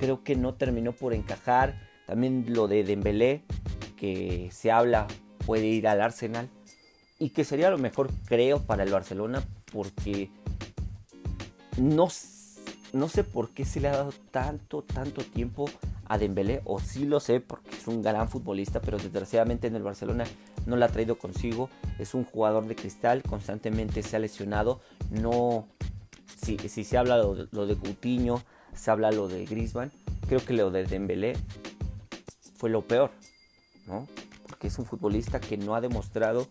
[0.00, 1.78] Creo que no terminó por encajar.
[2.06, 3.42] También lo de Dembélé,
[3.96, 5.06] que se habla
[5.44, 6.48] puede ir al Arsenal.
[7.18, 10.30] Y que sería lo mejor, creo, para el Barcelona, porque
[11.76, 12.08] no,
[12.92, 15.68] no sé por qué se le ha dado tanto, tanto tiempo
[16.08, 19.82] a Dembélé, o sí lo sé porque es un gran futbolista, pero desgraciadamente en el
[19.82, 20.24] Barcelona
[20.66, 21.68] no lo ha traído consigo.
[21.98, 24.80] Es un jugador de cristal, constantemente se ha lesionado.
[25.10, 25.66] No,
[26.42, 28.42] si, se habla lo, lo, de Coutinho,
[28.74, 29.92] se habla lo de Griezmann,
[30.26, 31.36] creo que lo de Dembélé
[32.56, 33.10] fue lo peor,
[33.86, 34.08] ¿no?
[34.46, 36.46] Porque es un futbolista que no ha demostrado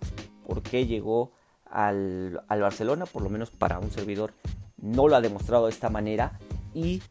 [0.46, 1.32] por qué llegó
[1.66, 4.34] al, al Barcelona, por lo menos para un servidor,
[4.78, 6.40] no lo ha demostrado de esta manera
[6.74, 7.02] y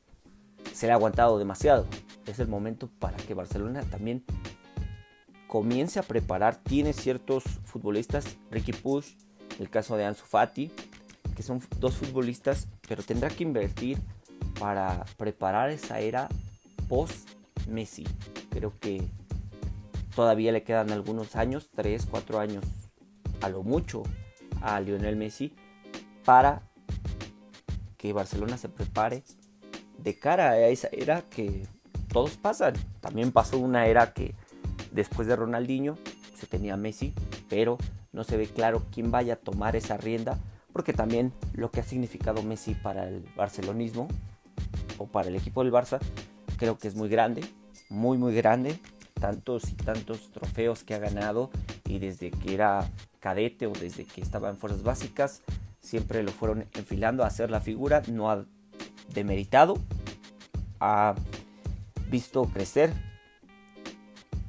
[0.73, 1.87] se le ha aguantado demasiado
[2.27, 4.25] es el momento para que Barcelona también
[5.47, 6.57] comience a preparar.
[6.57, 9.15] Tiene ciertos futbolistas, Ricky Push,
[9.59, 10.71] el caso de Ansu Fati,
[11.35, 13.99] que son dos futbolistas, pero tendrá que invertir
[14.59, 16.29] para preparar esa era
[16.89, 17.29] post
[17.69, 18.05] Messi.
[18.51, 19.03] Creo que
[20.15, 22.65] todavía le quedan algunos años, 3, 4 años
[23.43, 24.03] a lo mucho
[24.63, 25.55] a Lionel Messi
[26.25, 26.63] para
[27.97, 29.23] que Barcelona se prepare
[29.99, 31.67] de cara a esa era que
[32.17, 32.73] todos pasan.
[33.03, 34.35] También pasó una era que
[34.91, 35.99] después de Ronaldinho
[36.35, 37.13] se tenía Messi,
[37.51, 37.77] pero
[38.11, 40.39] no se ve claro quién vaya a tomar esa rienda,
[40.73, 44.09] porque también lo que ha significado Messi para el barcelonismo
[44.97, 45.99] o para el equipo del Barça,
[46.57, 47.45] creo que es muy grande,
[47.91, 48.81] muy muy grande,
[49.21, 51.51] tantos y tantos trofeos que ha ganado
[51.85, 55.43] y desde que era cadete o desde que estaba en fuerzas básicas,
[55.81, 58.47] siempre lo fueron enfilando a hacer la figura, no ha
[59.13, 59.77] demeritado,
[62.11, 62.93] visto crecer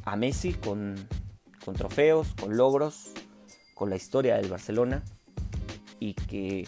[0.06, 0.96] a Messi con,
[1.64, 3.12] con trofeos, con logros,
[3.74, 5.04] con la historia del Barcelona
[6.00, 6.68] y que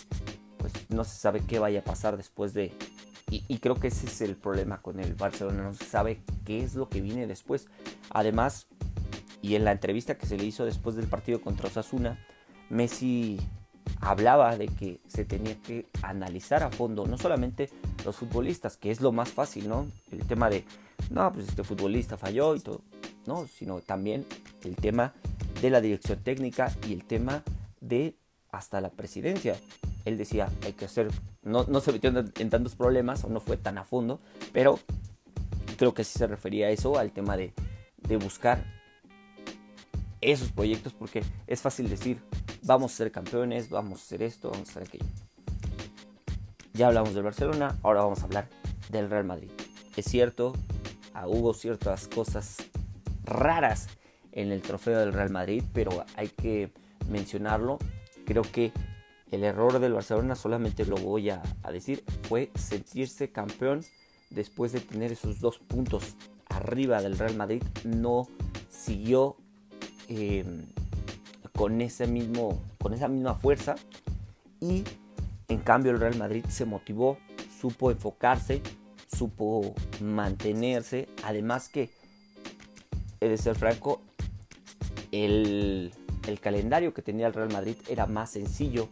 [0.57, 2.73] pues no se sabe qué vaya a pasar después de...
[3.31, 6.73] Y, creo que ese es el problema con el Barcelona, no se sabe qué es
[6.73, 7.67] lo que viene después.
[8.09, 8.65] Además,
[9.39, 12.19] y en la entrevista que se le hizo después del partido contra Osasuna,
[12.71, 13.39] Messi
[14.01, 17.69] hablaba de que se tenía que analizar a fondo, no solamente
[18.05, 19.87] los futbolistas, que es lo más fácil, ¿no?
[20.11, 20.65] El tema de,
[21.09, 22.81] no, pues este futbolista falló y todo,
[23.25, 24.25] no, sino también
[24.63, 25.13] el tema
[25.61, 27.43] de la dirección técnica y el tema
[27.81, 28.15] de
[28.51, 29.55] hasta la presidencia.
[30.05, 31.09] Él decía, hay que hacer,
[31.43, 34.19] no, no se metió en, tantos problemas o no fue tan a fondo,
[34.53, 34.79] pero
[35.77, 37.53] creo que sí se refería a eso, al tema de,
[37.97, 38.63] de buscar
[40.21, 42.21] esos proyectos, porque es fácil decir,
[42.63, 45.05] vamos a ser campeones, vamos a hacer esto, vamos a hacer aquello.
[46.73, 48.47] Ya hablamos del Barcelona, ahora vamos a hablar
[48.89, 49.49] del Real Madrid.
[49.95, 50.53] Es cierto,
[51.13, 52.57] ah, hubo ciertas cosas
[53.23, 53.87] raras
[54.31, 56.71] en el trofeo del Real Madrid, pero hay que
[57.09, 57.79] mencionarlo.
[58.25, 58.71] Creo que
[59.31, 61.41] el error del Barcelona, solamente lo voy a,
[61.71, 63.83] decir, fue sentirse campeón
[64.29, 66.15] después de tener esos dos puntos
[66.47, 67.63] arriba del Real Madrid.
[67.83, 68.27] No
[68.69, 69.35] siguió
[70.07, 70.65] em,
[71.59, 73.75] con, mismo, con esa misma fuerza
[74.61, 74.85] y
[75.49, 77.17] en cambio el Real Madrid se motivó,
[77.59, 78.61] supo enfocarse,
[79.13, 81.09] supo mantenerse.
[81.25, 81.89] Además que,
[83.19, 84.01] he de ser franco,
[85.11, 85.91] el,
[86.27, 88.87] el calendario que tenía el Real Madrid era más sencillo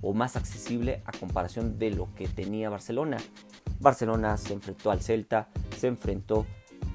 [0.00, 3.16] o más accesible a comparación de lo que tenía Barcelona.
[3.80, 6.46] Barcelona se enfrentó al Celta, se enfrentó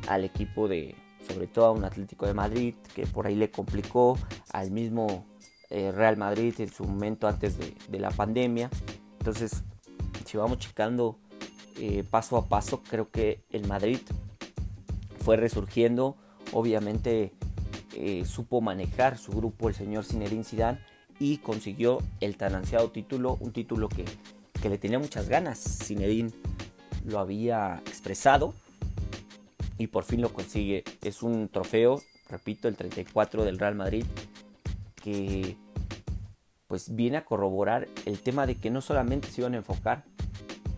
[0.08, 0.96] al equipo de,
[1.28, 4.18] sobre todo a un Atlético de Madrid, que por ahí le complicó
[4.52, 5.26] al mismo
[5.70, 8.70] eh, Real Madrid en su momento antes de, la pandemia.
[9.20, 9.64] Entonces,
[10.26, 11.18] si vamos checando
[11.78, 14.00] eh, paso a paso, creo que el Madrid
[15.20, 16.16] fue resurgiendo.
[16.54, 17.34] Obviamente
[17.96, 20.80] eh, supo manejar su grupo el señor Zinedine Zidane
[21.20, 24.06] y consiguió el tan ansiado título, un título que,
[24.68, 25.60] le tenía muchas ganas.
[25.86, 26.32] Zinedine
[27.06, 28.54] lo había expresado
[29.78, 30.84] y por fin lo consigue.
[31.02, 34.06] Es un trofeo, repito, el 34 del Real Madrid,
[34.96, 35.56] que
[36.68, 40.04] pues viene a corroborar el tema de que no solamente se iban a enfocar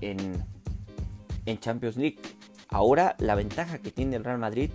[0.02, 0.44] en,
[1.46, 2.20] en Champions League.
[2.68, 4.70] Ahora la ventaja que tiene el Real Madrid,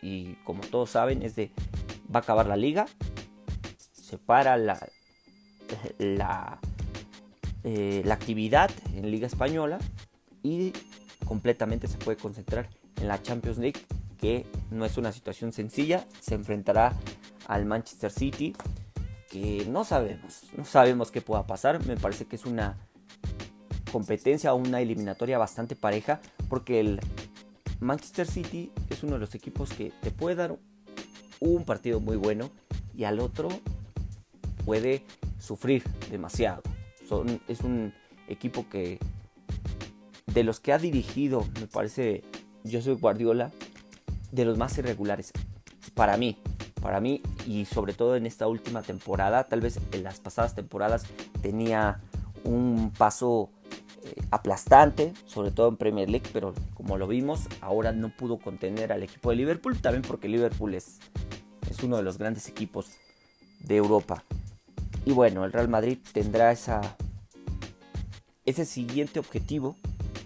[0.00, 1.52] y como todos saben, es de
[2.14, 2.86] va a acabar la liga,
[3.92, 4.78] separa la,
[5.98, 6.58] la,
[7.62, 9.78] eh, la actividad en Liga Española
[10.42, 10.72] y
[11.24, 13.80] completamente se puede concentrar en la Champions League,
[14.18, 16.06] que no es una situación sencilla.
[16.20, 16.92] Se enfrentará
[17.46, 18.54] al Manchester City,
[19.30, 21.84] que no sabemos, no sabemos qué pueda pasar.
[21.86, 22.76] Me parece que es una
[23.90, 27.00] competencia o una eliminatoria bastante pareja, porque el
[27.80, 30.56] Manchester City es uno de los equipos que te puede dar
[31.40, 32.50] un partido muy bueno
[32.96, 33.48] y al otro
[34.64, 35.04] puede
[35.38, 36.62] sufrir demasiado.
[37.48, 37.92] es un
[38.28, 38.98] equipo que
[40.34, 42.22] de los que ha dirigido, me parece,
[42.64, 43.50] yo soy Guardiola,
[44.30, 45.32] de los más irregulares.
[45.94, 46.38] Para mí,
[46.80, 51.04] para mí y sobre todo en esta última temporada, tal vez en las pasadas temporadas
[51.42, 52.00] tenía
[52.44, 53.50] un paso
[54.04, 58.92] eh, aplastante, sobre todo en Premier League, pero como lo vimos, ahora no pudo contener
[58.92, 60.98] al equipo de Liverpool, también porque Liverpool es,
[61.70, 62.90] es uno de los grandes equipos
[63.60, 64.24] de Europa.
[65.04, 66.96] Y bueno, el Real Madrid tendrá esa,
[68.44, 69.76] ese siguiente objetivo.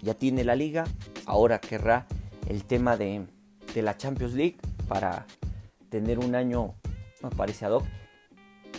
[0.07, 0.85] Ya tiene la liga,
[1.25, 2.07] ahora querrá
[2.49, 3.27] el tema de,
[3.75, 5.27] de la Champions League para
[5.89, 6.77] tener un año,
[7.25, 7.85] me parece ad hoc.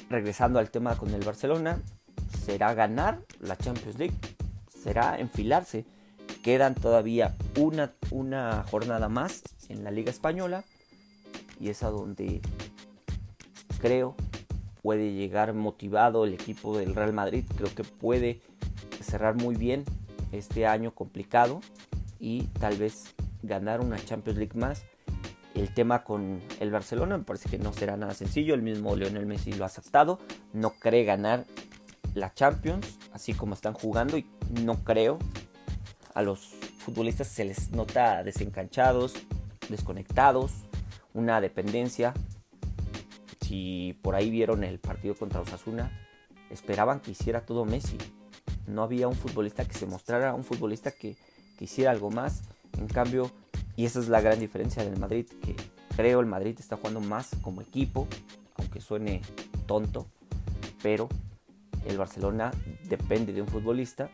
[0.09, 1.81] Regresando al tema con el Barcelona,
[2.45, 4.13] será ganar la Champions League,
[4.69, 5.83] será enfilarse.
[6.43, 10.63] Quedan todavía una, una jornada más en la Liga Española
[11.59, 12.39] y es a donde
[13.81, 14.15] creo
[14.81, 17.43] puede llegar motivado el equipo del Real Madrid.
[17.57, 18.39] Creo que puede
[19.01, 19.83] cerrar muy bien
[20.31, 21.61] este año complicado
[22.19, 24.83] y tal vez ganar una Champions League más.
[25.53, 28.53] El tema con el Barcelona me parece que no será nada sencillo.
[28.53, 30.19] El mismo Lionel Messi lo ha aceptado.
[30.53, 31.45] No cree ganar
[32.13, 34.25] la Champions así como están jugando y
[34.63, 35.17] no creo.
[36.13, 36.39] A los
[36.79, 39.13] futbolistas se les nota desencanchados,
[39.69, 40.51] desconectados,
[41.13, 42.13] una dependencia
[43.47, 45.89] si por ahí vieron el partido contra Osasuna,
[46.49, 47.97] esperaban que hiciera todo Messi.
[48.67, 51.15] No había un futbolista que se mostrara, un futbolista que,
[51.57, 52.43] que hiciera algo más.
[52.77, 53.31] En cambio,
[53.75, 55.55] y esa es la gran diferencia del Madrid, que
[55.95, 58.07] creo el Madrid está jugando más como equipo,
[58.55, 59.21] aunque suene
[59.65, 60.05] tonto,
[60.83, 61.09] pero
[61.85, 62.51] el Barcelona
[62.89, 64.09] depende de un futbolista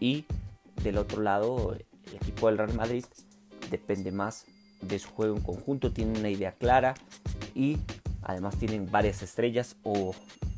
[0.00, 0.24] y
[0.82, 3.04] del otro lado el equipo del Real Madrid
[3.70, 4.46] depende más
[4.80, 6.94] de su juego en conjunto, tiene una idea clara
[7.54, 7.78] y
[8.28, 10.14] Además tienen varias estrellas o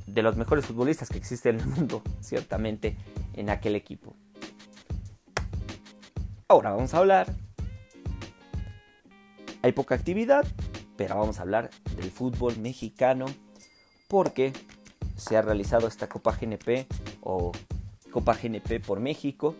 [0.06, 2.96] de los mejores futbolistas que existen en el mundo, ciertamente,
[3.34, 4.14] en aquel equipo.
[6.48, 7.32] Ahora vamos a hablar.
[9.62, 10.44] Hay poca actividad,
[10.96, 13.26] pero vamos a hablar del fútbol mexicano
[14.08, 14.52] porque
[15.16, 16.86] se ha realizado esta Copa GNP
[17.20, 17.52] o
[18.10, 19.54] Copa GNP por México.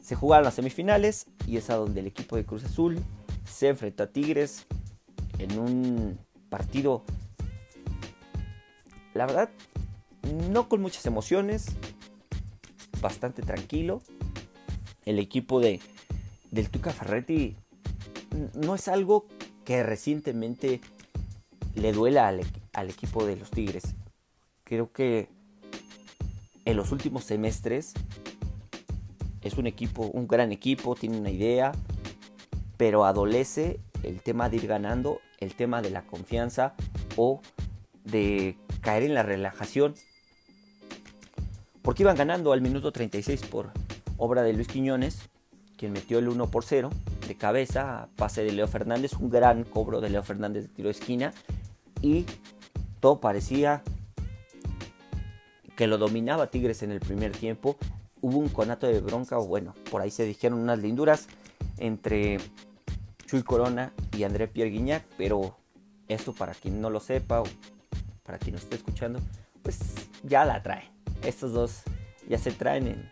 [0.00, 3.02] Se jugaron las semifinales y es a donde el equipo de Cruz Azul
[3.44, 4.66] se enfrentó a Tigres
[5.38, 7.04] en un partido,
[9.14, 9.50] la verdad,
[10.50, 11.66] no con muchas emociones,
[13.00, 14.02] bastante tranquilo.
[15.04, 15.80] El equipo de,
[16.50, 17.56] del Tuca Ferretti
[18.54, 19.26] no es algo
[19.64, 20.80] que recientemente
[21.74, 22.40] le duela al,
[22.72, 23.94] al equipo de los Tigres.
[24.64, 25.28] Creo que
[26.64, 27.94] en los últimos semestres
[29.40, 31.72] es un equipo, un gran equipo, tiene una idea,
[32.76, 36.74] pero adolece el tema de ir ganando, el tema de la confianza
[37.16, 37.40] o
[38.04, 39.94] de caer en la relajación.
[41.88, 43.70] Porque iban ganando al minuto 36 por
[44.18, 45.30] obra de Luis Quiñones,
[45.78, 46.90] quien metió el 1 por 0
[47.26, 50.92] de cabeza, pase de Leo Fernández, un gran cobro de Leo Fernández de tiro de
[50.92, 51.32] esquina
[52.02, 52.26] y
[53.00, 53.82] todo parecía
[55.76, 57.78] que lo dominaba Tigres en el primer tiempo.
[58.20, 61.26] Hubo un conato de bronca, o bueno, por ahí se dijeron unas linduras
[61.78, 62.36] entre
[63.24, 65.56] Chuy Corona y André Pierre Guignac, pero
[66.06, 67.44] esto para quien no lo sepa o
[68.24, 69.20] para quien no esté escuchando,
[69.62, 69.78] pues
[70.22, 70.97] ya la traen.
[71.22, 71.82] Estos dos
[72.28, 73.10] ya se traen en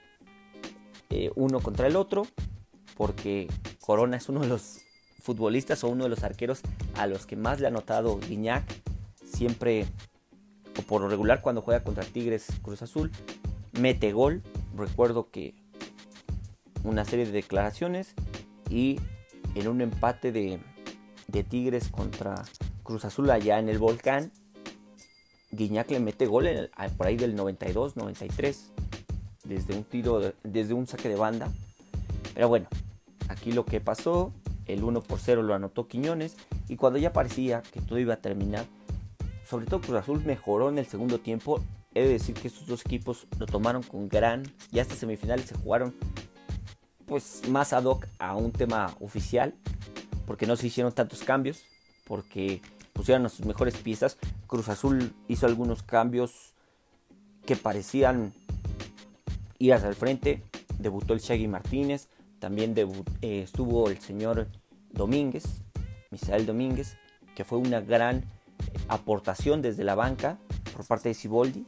[1.11, 2.27] eh, uno contra el otro,
[2.97, 3.49] porque
[3.81, 4.79] Corona es uno de los
[5.21, 6.61] futbolistas o uno de los arqueros
[6.97, 8.64] a los que más le ha notado Guiñac.
[9.25, 9.87] Siempre,
[10.79, 13.11] o por lo regular, cuando juega contra Tigres Cruz Azul,
[13.73, 14.42] mete gol.
[14.77, 15.55] Recuerdo que
[16.85, 18.14] una serie de declaraciones
[18.71, 19.01] y
[19.55, 20.61] en un empate de,
[21.49, 22.45] Tigres contra
[22.83, 24.33] Cruz Azul allá en el volcán,
[25.57, 28.71] Guiñac le mete gol por ahí del 92, 93,
[29.45, 31.51] desde un tiro, desde un saque de banda.
[32.35, 32.69] Pero bueno,
[33.29, 34.33] aquí lo que pasó,
[34.66, 36.37] el 1 por 0 lo anotó Quiñones
[36.69, 38.66] y cuando ya parecía que todo iba a terminar,
[39.49, 41.61] sobre todo Cruz Azul mejoró en el segundo tiempo.
[41.95, 45.55] He de decir que estos dos equipos lo tomaron con gran, ya hasta semifinales se
[45.55, 45.95] jugaron
[47.07, 49.55] pues más ad hoc a un tema oficial,
[50.27, 51.62] porque no se hicieron tantos cambios,
[52.07, 52.61] porque
[52.97, 54.17] pusieron a sus mejores piezas.
[54.47, 56.55] Cruz Azul hizo algunos cambios
[57.45, 58.33] que parecían
[59.59, 60.43] ir hacia el frente.
[60.79, 64.49] Debutó el Shaggy Martínez, también eh, estuvo el señor
[64.91, 65.45] Domínguez,
[66.11, 66.97] Misael Domínguez,
[67.35, 68.25] que fue una gran
[68.89, 70.39] aportación desde la banca
[70.75, 71.67] por parte de Siboldi.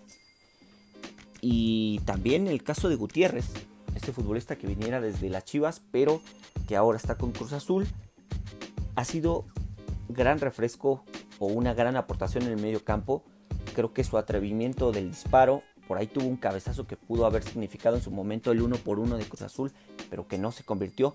[1.40, 3.46] Y también el caso de Gutiérrez,
[3.94, 6.20] este futbolista que viniera desde las Chivas, pero
[6.66, 7.86] que ahora está con Cruz Azul,
[8.94, 9.44] ha sido
[10.08, 11.04] gran refresco
[11.38, 13.22] o una gran aportación en el medio campo.
[13.74, 17.96] Creo que su atrevimiento del disparo, por ahí tuvo un cabezazo que pudo haber significado
[17.96, 19.72] en su momento el uno por uno de Cruz Azul,
[20.10, 21.14] pero que no se convirtió.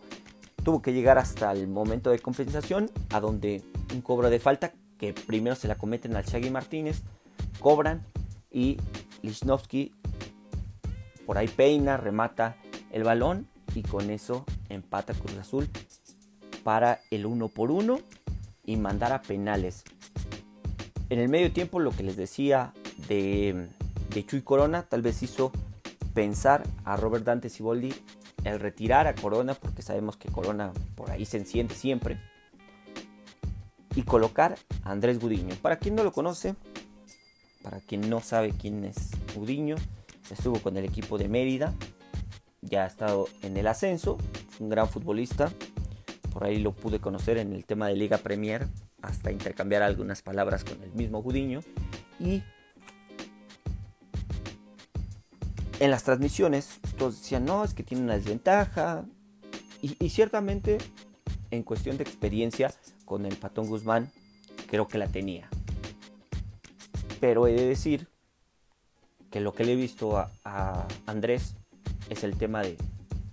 [0.64, 3.62] Tuvo que llegar hasta el momento de compensación, a donde
[3.94, 7.02] un cobro de falta, que primero se la cometen al Shaggy Martínez,
[7.60, 8.06] cobran
[8.52, 8.78] y
[9.22, 9.92] Lichnowsky
[11.26, 12.58] por ahí peina, remata
[12.92, 15.70] el balón y con eso empata Cruz Azul
[16.64, 18.00] para el uno por uno
[18.66, 19.84] y mandar a penales.
[21.10, 22.74] En el medio tiempo lo que les decía
[23.08, 23.68] de,
[24.28, 25.52] Chuy Corona tal vez hizo
[26.14, 27.94] pensar a Robert Dante Siboldi
[28.44, 32.20] el retirar a Corona porque sabemos que Corona por ahí se enciende siempre
[33.96, 35.56] y colocar a Andrés Gudiño.
[35.62, 36.56] Para quien no lo conoce,
[37.62, 39.76] para quien no sabe quién es Gudiño,
[40.30, 41.74] estuvo con el equipo de Mérida
[42.64, 44.18] ya ha estado en el ascenso,
[44.60, 45.52] un gran futbolista,
[46.32, 48.68] por ahí lo pude conocer en el tema de Liga Premier,
[49.04, 51.62] hasta intercambiar algunas palabras con el mismo Gudiño,
[52.20, 52.42] y
[55.80, 59.06] en las transmisiones todos decían, no, es que tiene una desventaja,
[59.82, 60.78] y, ciertamente
[61.52, 62.74] en cuestión de experiencia
[63.06, 64.10] con el Patón Guzmán,
[64.68, 65.50] creo que la tenía.
[67.20, 68.08] Pero he de decir
[69.30, 71.56] que lo que le he visto a, a Andrés
[72.10, 72.78] es el tema de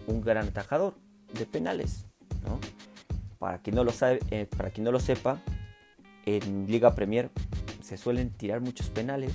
[0.09, 0.94] un gran atajador
[1.33, 2.04] de penales.
[3.38, 5.40] Para, quien no lo sabe, eh, para quien no lo sepa,
[6.26, 7.30] en Liga Premier
[7.83, 9.33] se suelen tirar muchos penales.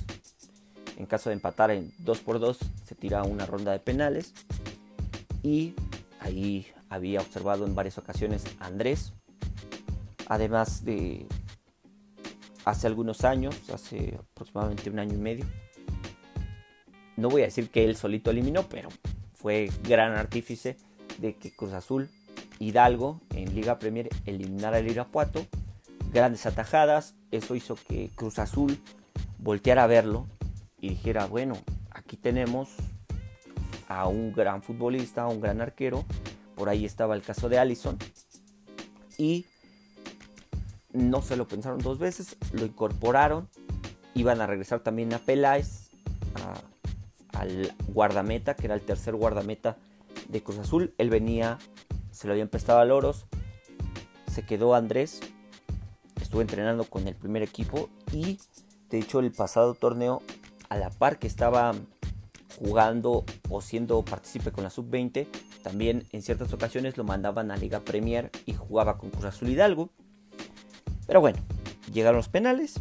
[0.96, 4.32] En caso de empatar en 2 por 2 se tira una ronda de penales.
[5.42, 5.74] Y
[6.20, 9.12] ahí había observado en varias ocasiones a Andrés.
[10.28, 11.26] Además de
[12.64, 15.44] hace algunos años, hace aproximadamente un año y medio.
[17.16, 18.88] No voy a decir que él solito eliminó, pero
[19.34, 20.76] fue gran artífice
[21.18, 22.10] de que Cruz Azul
[22.58, 25.46] Hidalgo en Liga Premier eliminara el Irapuato.
[26.16, 28.80] Grandes atajadas, eso hizo que Cruz Azul
[29.36, 30.26] volteara a verlo
[30.80, 31.58] y dijera, bueno,
[31.90, 32.70] aquí tenemos
[33.86, 36.06] a un gran futbolista, a un gran arquero.
[36.54, 37.98] Por ahí estaba el caso de Allison.
[39.18, 39.44] Y
[40.90, 43.50] no se lo pensaron dos veces, lo incorporaron.
[44.14, 45.90] Iban a regresar también a Peláez,
[47.34, 49.76] al guardameta, que era el tercer guardameta
[50.30, 50.94] de Cruz Azul.
[50.96, 51.58] Él venía,
[52.10, 53.26] se lo habían prestado a Loros.
[54.32, 55.20] Se quedó Andrés,
[56.40, 58.38] entrenando con el primer equipo y
[58.90, 60.22] de hecho el pasado torneo
[60.68, 61.74] a la par que estaba
[62.58, 65.26] jugando o siendo partícipe con la sub-20,
[65.62, 69.90] también en ciertas ocasiones lo mandaban a Liga Premier y jugaba con Cruz Azul Hidalgo.
[71.06, 71.38] Pero bueno,
[71.92, 72.74] llegaron los penales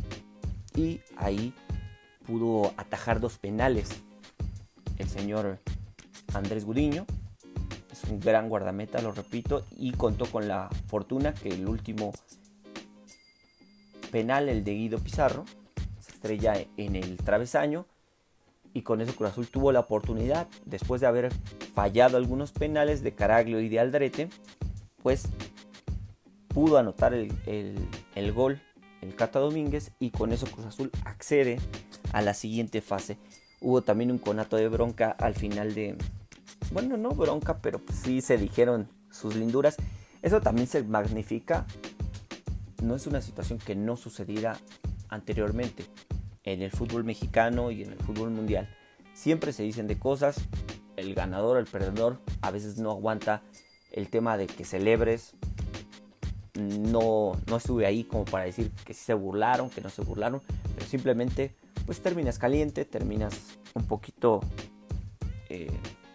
[0.76, 1.54] y ahí
[2.26, 3.90] pudo atajar dos penales
[4.98, 5.60] el señor
[6.34, 7.06] Andrés Gudiño.
[7.92, 12.14] Es un gran guardameta, lo repito, y contó con la fortuna que el último
[14.16, 15.44] penal, el de Guido Pizarro,
[16.00, 17.86] se estrella en el travesaño
[18.74, 21.34] y con eso Cruz Azul tuvo la oportunidad, después de haber
[21.74, 24.30] fallado algunos penales de Caraglio y de Aldrete,
[25.04, 25.28] pues
[26.48, 27.30] pudo anotar el,
[28.16, 28.62] el gol
[29.02, 31.60] el Cata Domínguez y con eso Cruz Azul accede
[32.14, 33.18] a la siguiente fase.
[33.60, 35.98] Hubo también un conato de bronca al final de,
[36.72, 39.76] bueno, no bronca, pero pues sí se dijeron sus linduras.
[40.22, 41.66] Eso también se magnifica.
[42.82, 44.58] No es una situación que no sucediera
[45.10, 45.86] anteriormente
[46.44, 48.70] en el fútbol mexicano y en el fútbol mundial.
[49.14, 50.38] Siempre se dicen de cosas,
[50.98, 53.42] el ganador, el perdedor, a veces no aguanta
[53.92, 55.34] el tema de que celebres.
[56.54, 60.42] No, no estuve ahí como para decir que sí se burlaron, que no se burlaron,
[60.74, 61.54] pero simplemente
[61.86, 64.42] pues terminas caliente, terminas un poquito
[65.50, 65.72] eh,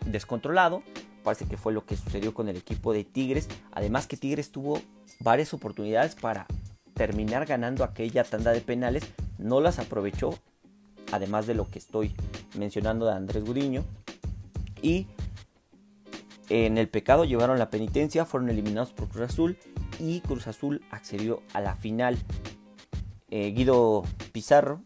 [0.06, 0.82] descontrolado.
[1.22, 3.48] Parece que fue lo que sucedió con el equipo de Tigres.
[3.72, 4.80] Además que Tigres tuvo
[5.20, 6.46] varias oportunidades para
[6.94, 9.04] terminar ganando aquella tanda de penales.
[9.38, 10.38] No las aprovechó.
[11.12, 12.14] Además de lo que estoy
[12.58, 13.84] mencionando de Andrés Gudiño.
[14.82, 15.06] Y
[16.48, 18.24] en el pecado llevaron la penitencia.
[18.24, 19.58] Fueron eliminados por Cruz Azul.
[19.98, 22.18] Y Cruz Azul accedió a la final.
[23.28, 24.02] Eh, Guido
[24.32, 24.80] Pizarro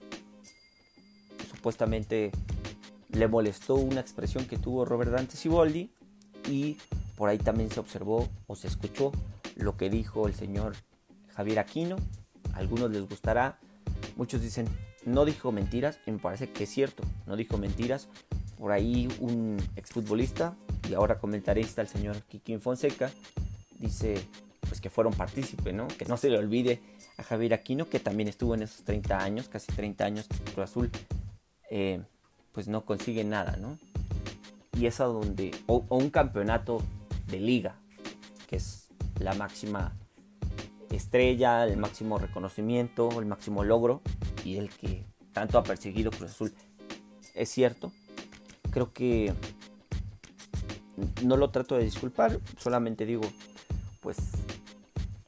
[1.64, 2.30] supuestamente
[3.08, 5.90] le molestó una expresión que tuvo Robert Dante Siboldi
[6.48, 6.76] y
[7.16, 9.12] por ahí también se observó o se escuchó
[9.56, 10.74] lo que dijo el señor
[11.34, 11.96] Javier Aquino.
[12.52, 13.58] A algunos les gustará,
[14.16, 14.68] muchos dicen
[15.04, 18.08] no dijo mentiras y me parece que es cierto, no dijo mentiras.
[18.58, 20.56] Por ahí un exfutbolista
[20.88, 23.10] y ahora comentarista el señor Kikín Fonseca
[23.78, 24.26] dice
[24.60, 25.88] pues que fueron partícipe, ¿no?
[25.88, 26.80] Que no se le olvide
[27.18, 30.70] a Javier Aquino que también estuvo en esos 30 años, casi 30 años que Cruz
[30.70, 30.90] Azul
[31.70, 32.02] eh,
[32.52, 33.78] pues no consigue nada, ¿no?
[34.76, 36.82] Y es a donde, o, un campeonato
[37.28, 37.76] de liga,
[38.48, 39.96] que es la máxima
[40.90, 44.00] estrella, el máximo reconocimiento, el máximo logro
[44.44, 46.52] y el que tanto ha perseguido Cruz Azul.
[47.34, 47.92] Es cierto,
[48.70, 49.32] creo que
[51.24, 53.22] no lo trato de disculpar, solamente digo,
[54.00, 54.18] pues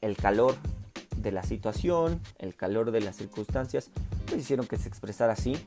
[0.01, 0.55] el calor
[1.17, 3.89] de la situación, el calor de las circunstancias,
[4.27, 5.57] pues hicieron que se expresara así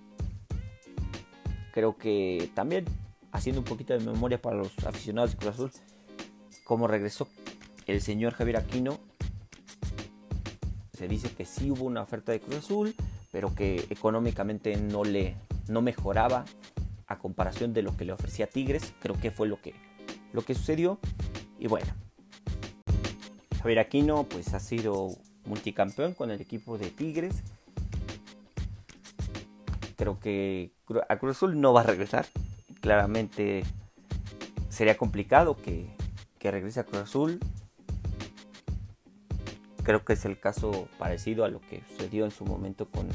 [1.72, 2.84] creo que también
[3.32, 5.72] haciendo un poquito de memoria para los aficionados de Cruz Azul,
[6.64, 7.28] como regresó
[7.86, 8.98] el señor Javier Aquino,
[10.92, 12.94] se dice que sí hubo una oferta de Cruz Azul,
[13.32, 15.36] pero que económicamente no le
[15.68, 16.44] no mejoraba
[17.06, 19.74] a comparación de lo que le ofrecía Tigres, creo que fue lo que
[20.32, 20.98] lo que sucedió
[21.58, 21.92] y bueno.
[23.62, 25.08] Javier Aquino pues ha sido
[25.44, 27.42] multicampeón con el equipo de Tigres
[30.00, 30.72] creo que
[31.10, 32.24] a Cruz Azul no va a regresar.
[32.80, 33.64] Claramente
[34.70, 35.94] sería complicado que,
[36.40, 37.38] regrese a Cruz Azul.
[39.82, 43.08] Creo que es el caso parecido a lo que sucedió en su momento con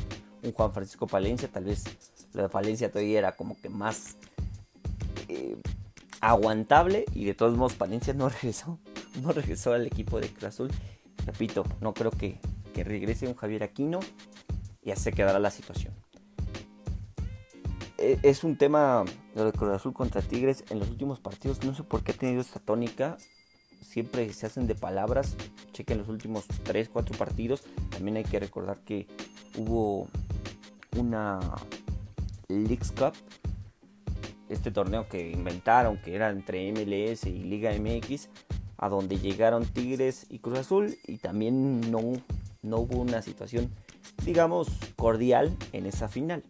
[0.43, 1.47] un Juan Francisco Palencia.
[1.47, 1.83] Tal vez
[2.33, 4.17] lo de Palencia todavía era como que más
[5.27, 5.57] eh,
[6.21, 8.77] aguantable y de todos modos Palencia no regresó.
[9.21, 10.71] No regresó al equipo de Cruz Azul.
[11.25, 12.39] Repito, no creo que,
[12.73, 14.01] que regrese un Javier Aquino
[14.83, 15.94] y así se quedará la situación.
[18.05, 19.03] E, es un tema
[19.33, 21.63] de Cruz Azul contra Tigres en los últimos partidos.
[21.63, 23.17] No sé por qué ha tenido esta tónica.
[23.81, 25.35] Siempre se hacen de palabras.
[25.73, 27.63] Chequen los últimos 3, 4 partidos.
[27.89, 29.07] También hay que recordar que
[29.57, 30.07] hubo
[30.95, 31.39] una
[32.47, 33.13] Leagues Cup.
[34.49, 38.29] Este torneo que inventaron, que era entre MLS y Liga MX,
[38.77, 40.95] a donde llegaron Tigres y Cruz Azul.
[41.07, 42.01] Y también no,
[42.61, 43.71] no hubo una situación,
[44.23, 46.43] digamos, cordial en esa final.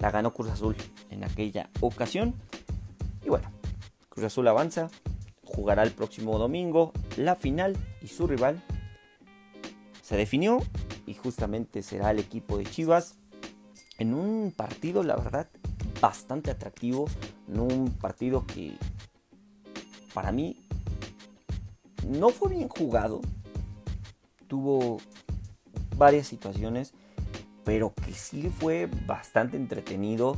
[0.00, 0.76] La ganó Cruz Azul
[1.10, 2.34] en aquella ocasión.
[3.24, 3.48] Y bueno,
[4.08, 4.90] Cruz Azul avanza,
[5.44, 8.62] jugará el próximo domingo la final y su rival
[10.02, 10.58] se definió
[11.06, 13.14] y justamente será el equipo de Chivas
[13.98, 15.48] en un partido, la verdad,
[16.00, 17.06] bastante atractivo,
[17.48, 18.76] en un partido que
[20.14, 20.56] para mí
[22.08, 23.20] no fue bien jugado,
[24.48, 24.98] tuvo
[25.96, 26.94] varias situaciones
[27.70, 30.36] pero que sí fue bastante entretenido.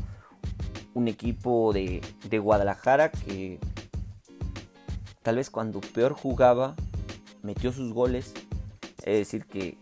[0.92, 3.58] Un equipo de, Guadalajara que
[5.22, 6.76] tal vez cuando peor jugaba,
[7.42, 8.34] metió sus goles.
[8.98, 9.78] Es decir, que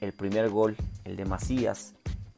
[0.00, 1.94] el primer gol, el de Macías,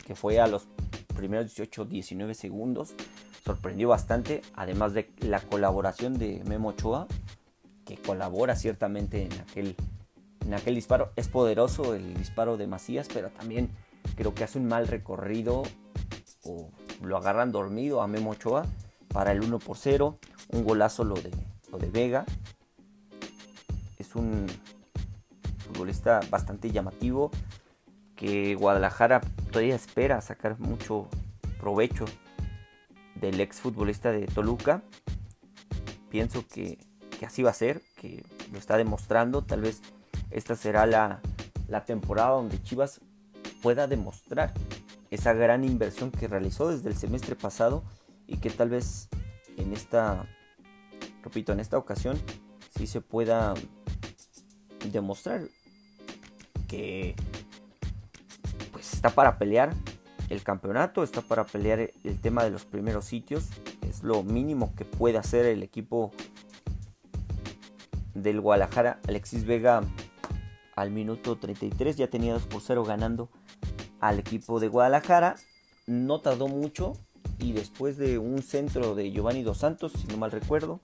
[0.07, 0.69] que fue a los
[1.17, 2.95] primeros 18-19 segundos,
[3.45, 7.09] sorprendió bastante, además de la colaboración de Memo Ochoa,
[7.85, 9.75] que colabora ciertamente en aquel,
[10.47, 11.11] en aquel disparo.
[11.17, 13.71] Es poderoso el disparo de Macías, pero también
[14.17, 15.63] creo que hace un mal recorrido
[16.45, 16.71] o
[17.03, 18.67] lo agarran dormido a Memo Ochoa
[19.09, 20.19] para el 1 por 0.
[20.51, 21.31] Un golazo lo de,
[21.71, 22.25] lo de Vega.
[23.99, 24.47] Es un
[25.59, 27.31] futbolista bastante llamativo
[28.17, 29.21] que Guadalajara
[29.53, 31.09] todavía espera sacar mucho
[31.61, 32.05] provecho
[33.15, 34.83] del ex futbolista de Toluca.
[36.09, 36.79] Pienso que,
[37.25, 39.43] así va a ser, que lo está demostrando.
[39.43, 39.83] Tal vez
[40.31, 41.21] esta será la,
[41.69, 43.01] la temporada donde Chivas
[43.63, 44.53] pueda demostrar
[45.11, 47.83] esa gran inversión que realizó desde el semestre pasado
[48.27, 49.09] y que tal vez
[49.57, 50.27] en esta,
[51.23, 52.19] repito, en esta ocasión
[52.77, 53.55] sí se pueda
[54.93, 55.49] demostrar
[56.69, 57.15] que
[58.73, 59.75] pues está para pelear
[60.29, 63.49] el campeonato, está para pelear el tema de los primeros sitios,
[63.89, 66.13] es lo mínimo que puede hacer el equipo
[68.15, 69.83] del Guadalajara, Alexis Vega
[70.77, 73.31] al minuto 33 ya tenía 2 por 0 ganando
[74.01, 75.37] al equipo de Guadalajara.
[75.87, 76.95] No tardó mucho
[77.39, 80.81] y después de un centro de Giovanni Dos Santos, si no mal recuerdo,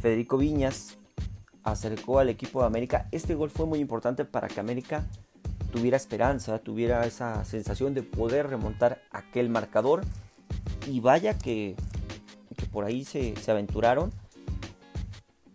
[0.00, 0.98] Federico Viñas
[1.62, 3.08] acercó al equipo de América.
[3.12, 5.04] Este gol fue muy importante para que América
[5.72, 10.02] tuviera esperanza, tuviera esa sensación de poder remontar aquel marcador.
[10.86, 11.74] Y vaya que,
[12.72, 14.12] por ahí se aventuraron.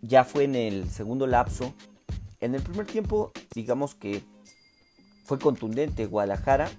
[0.02, 1.72] Ya fue en el segundo lapso.
[2.40, 4.22] En el primer tiempo, digamos que
[5.32, 6.70] fue contundente Guadalajara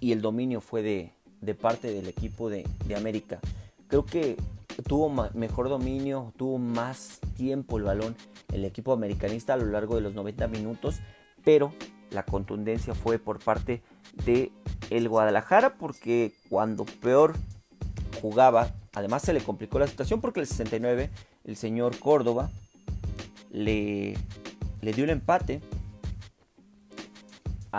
[0.00, 2.64] y el dominio fue de, parte del equipo de,
[2.96, 3.40] América.
[3.88, 4.38] Creo que
[4.88, 8.16] tuvo mejor dominio, tuvo más tiempo el balón
[8.54, 11.00] el equipo americanista a lo largo de los 90 minutos,
[11.44, 11.74] pero
[12.08, 13.82] la contundencia fue por parte
[14.24, 14.50] de
[14.88, 17.34] el Guadalajara porque cuando peor
[18.22, 21.10] jugaba, además se le complicó la situación porque el 69
[21.44, 22.50] el señor Córdoba
[23.50, 24.16] le,
[24.80, 25.60] le dio el empate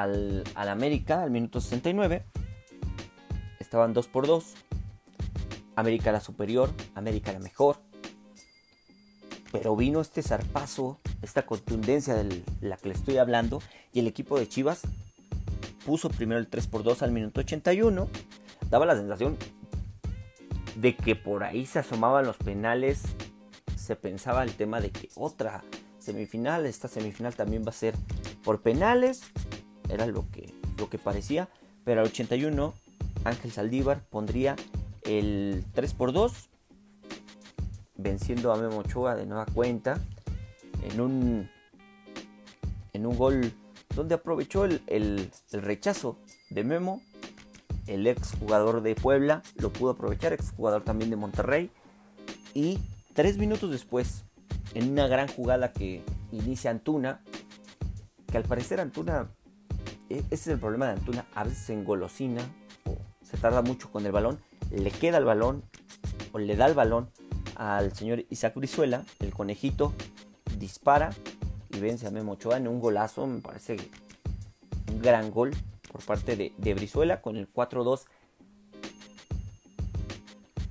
[0.02, 2.24] al, América al minuto 69.
[3.60, 4.54] Estaban 2 por 2.
[5.76, 7.78] América era superior, América era mejor.
[9.52, 13.62] Pero vino este zarpazo, esta contundencia de la que le estoy hablando.
[13.93, 14.82] Y el equipo de Chivas
[15.86, 18.08] puso primero el 3 por 2 al minuto 81.
[18.70, 19.38] Daba la sensación
[20.76, 23.04] de que por ahí se asomaban los penales.
[23.76, 25.64] Se pensaba el tema de que otra
[26.00, 27.95] semifinal, esta semifinal también va a ser
[28.43, 29.24] por penales
[29.90, 31.50] era lo que, lo que parecía.
[31.84, 32.74] Pero al 81
[33.24, 34.56] Ángel Saldívar pondría
[35.04, 36.50] el 3 por 2
[37.98, 40.00] venciendo a Memo Ochoa de nueva cuenta
[40.84, 41.50] en un,
[42.94, 43.54] en un gol
[43.96, 46.18] donde aprovechó el, el, rechazo
[46.52, 47.02] de Memo,
[47.88, 51.72] el ex jugador de Puebla, lo pudo aprovechar, ex jugador también de Monterrey,
[52.54, 52.80] y
[53.14, 54.24] tres minutos después,
[54.76, 57.22] en una gran jugada que inicia Antuna,
[58.28, 59.32] que al parecer Antuna
[60.10, 61.26] ese es el problema de Antuna.
[61.36, 62.41] A veces se engolosina
[62.86, 64.39] o se tarda mucho con el balón.
[64.72, 65.64] Le queda el balón
[66.32, 67.10] o le da el balón
[67.55, 69.03] al señor Isaac Brizuela.
[69.20, 69.93] El conejito
[70.58, 71.12] dispara
[71.70, 73.28] y vence a Memo Ochoa en un golazo.
[73.28, 73.78] Me parece
[74.91, 75.51] un gran gol
[75.91, 78.05] por parte de Brizuela con el 4-2.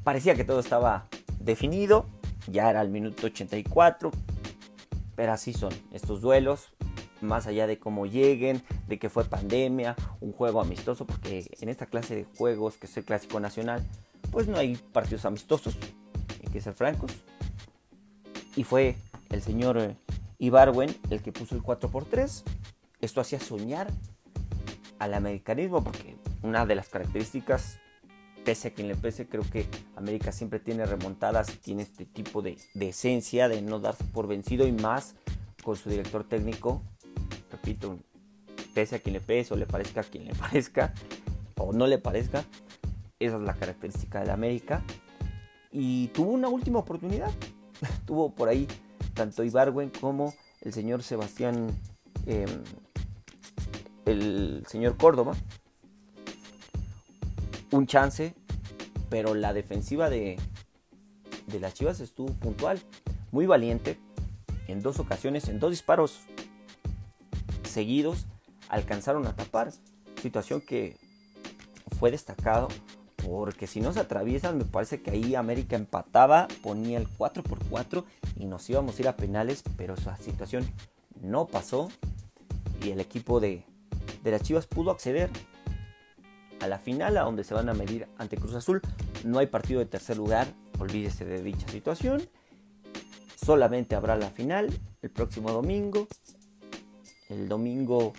[0.04, 1.08] Parecía que todo estaba
[1.40, 2.06] definido.
[2.46, 4.12] Ya era el minuto 84.
[5.16, 6.75] Pero así son estos duelos
[7.26, 11.86] más allá de cómo lleguen, de que fue pandemia, un juego amistoso, porque en esta
[11.86, 13.84] clase de juegos, que es el clásico nacional,
[14.30, 15.76] pues no hay partidos amistosos,
[16.44, 17.12] hay que ser francos.
[18.54, 18.96] Y fue
[19.30, 19.96] el señor eh,
[20.38, 22.42] Ibarwen el que puso el 4x3.
[23.00, 23.88] Esto hacía soñar
[24.98, 27.78] al americanismo, porque una de las características,
[28.44, 29.66] pese a quien le pese, creo que
[29.96, 34.26] América siempre tiene remontadas y tiene este tipo de, de esencia de no darse por
[34.26, 35.14] vencido y más
[35.62, 36.82] con su director técnico
[37.66, 37.98] repito,
[38.74, 40.94] pese a quien le pese o le parezca a quien le parezca
[41.58, 42.44] o no le parezca,
[43.18, 44.82] esa es la característica de la América.
[45.72, 47.30] Y tuvo una última oportunidad.
[48.06, 48.68] tuvo por ahí
[49.14, 51.76] tanto Ibarwen como el señor Sebastián,
[52.26, 52.48] em,
[54.04, 55.34] el señor Córdoba.
[57.72, 58.34] Un chance,
[59.10, 60.36] pero la defensiva de,
[61.48, 62.80] de las Chivas estuvo puntual,
[63.32, 63.98] muy valiente.
[64.68, 66.20] En dos ocasiones, en dos disparos
[67.76, 68.24] seguidos
[68.70, 69.70] alcanzaron a tapar.
[70.22, 70.96] Situación que
[71.98, 72.68] fue destacado
[73.16, 77.62] porque si no se atraviesan me parece que ahí América empataba, ponía el 4 por
[77.66, 78.06] 4
[78.36, 80.66] y nos íbamos a ir a penales, pero esa situación
[81.20, 81.90] no pasó.
[82.82, 83.62] y el equipo de,
[84.24, 85.28] de las Chivas pudo acceder
[86.60, 88.80] a la final, a donde se van a medir ante Cruz Azul.
[89.22, 90.46] No hay partido de tercer lugar,
[90.78, 92.22] olvídese de dicha situación.
[93.34, 94.70] Solamente habrá la final
[95.02, 96.08] el próximo domingo.
[97.28, 98.12] El domingo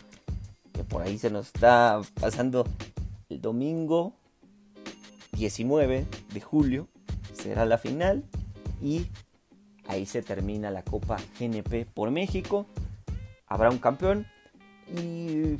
[0.74, 2.66] que por ahí se nos está pasando.
[3.30, 4.14] El domingo
[5.34, 6.88] 19 de julio
[7.34, 8.24] será la final
[8.82, 9.08] y
[9.88, 12.66] ahí se termina la Copa GNP por México.
[13.48, 14.28] Habrá un campeón
[14.96, 15.58] y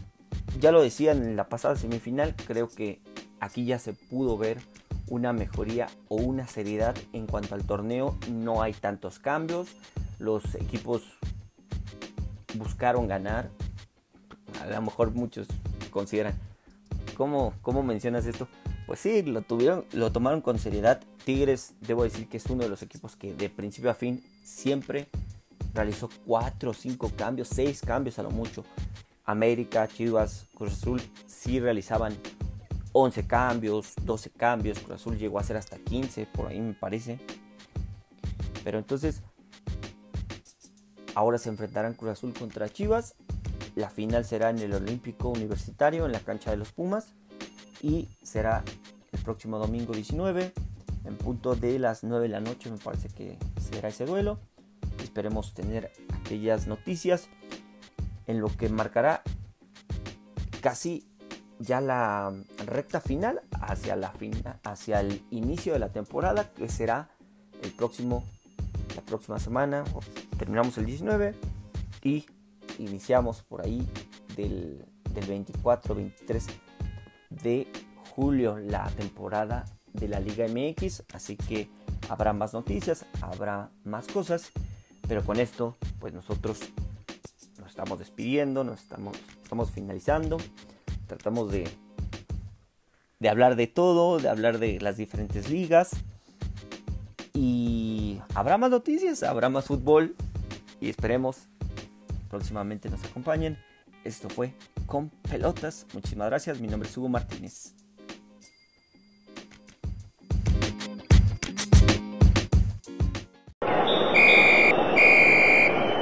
[0.60, 3.02] ya lo decían en la pasada semifinal, creo que
[3.40, 4.60] aquí ya se pudo ver
[5.10, 8.18] una mejoría o una seriedad en cuanto al torneo.
[8.32, 9.70] No hay tantos cambios.
[10.20, 11.04] Los equipos
[12.58, 13.50] buscaron ganar.
[14.62, 15.48] A lo mejor muchos
[15.92, 16.34] consideran,
[17.16, 18.48] ¿cómo, cómo mencionas esto?
[18.86, 21.02] Pues sí, lo, tuvieron, lo tomaron con seriedad.
[21.26, 25.08] Tigres, debo decir que es uno de los equipos que de principio a fin siempre
[25.74, 28.64] realizó 4 o 5 cambios, 6 cambios a lo mucho.
[29.26, 32.16] América, Chivas, Cruz Azul sí realizaban
[32.94, 37.20] 11 cambios, 12 cambios, Cruz Azul llegó a ser hasta 15, por ahí me parece.
[38.64, 39.22] Pero entonces,
[41.18, 43.16] ahora se enfrentarán Cruz Azul contra Chivas.
[43.74, 47.08] La final será en el Olímpico Universitario, en la cancha de los Pumas.
[47.82, 48.64] Y será
[49.12, 50.54] el próximo domingo 19,
[51.06, 54.38] en punto de las 9 de la noche, me parece que será ese duelo.
[55.02, 55.92] Esperemos tener
[56.22, 57.30] aquellas noticias
[58.28, 59.24] en lo que marcará
[60.62, 61.04] casi
[61.58, 62.32] ya la
[62.64, 64.14] recta final hacia, la
[64.64, 67.10] hacia el inicio de la temporada, que será
[67.64, 68.24] el próximo,
[68.96, 69.84] la próxima semana.
[70.38, 71.36] Terminamos el 19
[72.04, 72.26] y
[72.80, 73.88] iniciamos por ahí
[74.36, 76.46] del, del 24-23
[77.30, 77.68] de
[78.16, 81.04] julio la temporada de la Liga MX.
[81.14, 81.70] Así que
[82.10, 84.52] habrá más noticias, habrá más cosas.
[85.08, 86.60] Pero con esto, pues nosotros
[87.60, 90.38] nos estamos despidiendo, nos estamos, estamos finalizando
[91.08, 91.68] tratamos de,
[93.20, 95.92] de hablar de todo, de hablar de las diferentes ligas.
[97.34, 100.16] Y habrá más noticias, habrá más fútbol.
[100.80, 101.48] Y esperemos
[102.30, 103.58] próximamente nos acompañen.
[104.04, 104.54] Esto fue
[104.86, 105.86] Con Pelotas.
[105.94, 106.60] Muchísimas gracias.
[106.60, 107.74] Mi nombre es Hugo Martínez.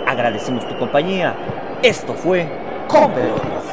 [0.07, 1.35] Agradecemos tu compañía.
[1.81, 2.47] Esto fue
[2.87, 3.64] Con Pelotas.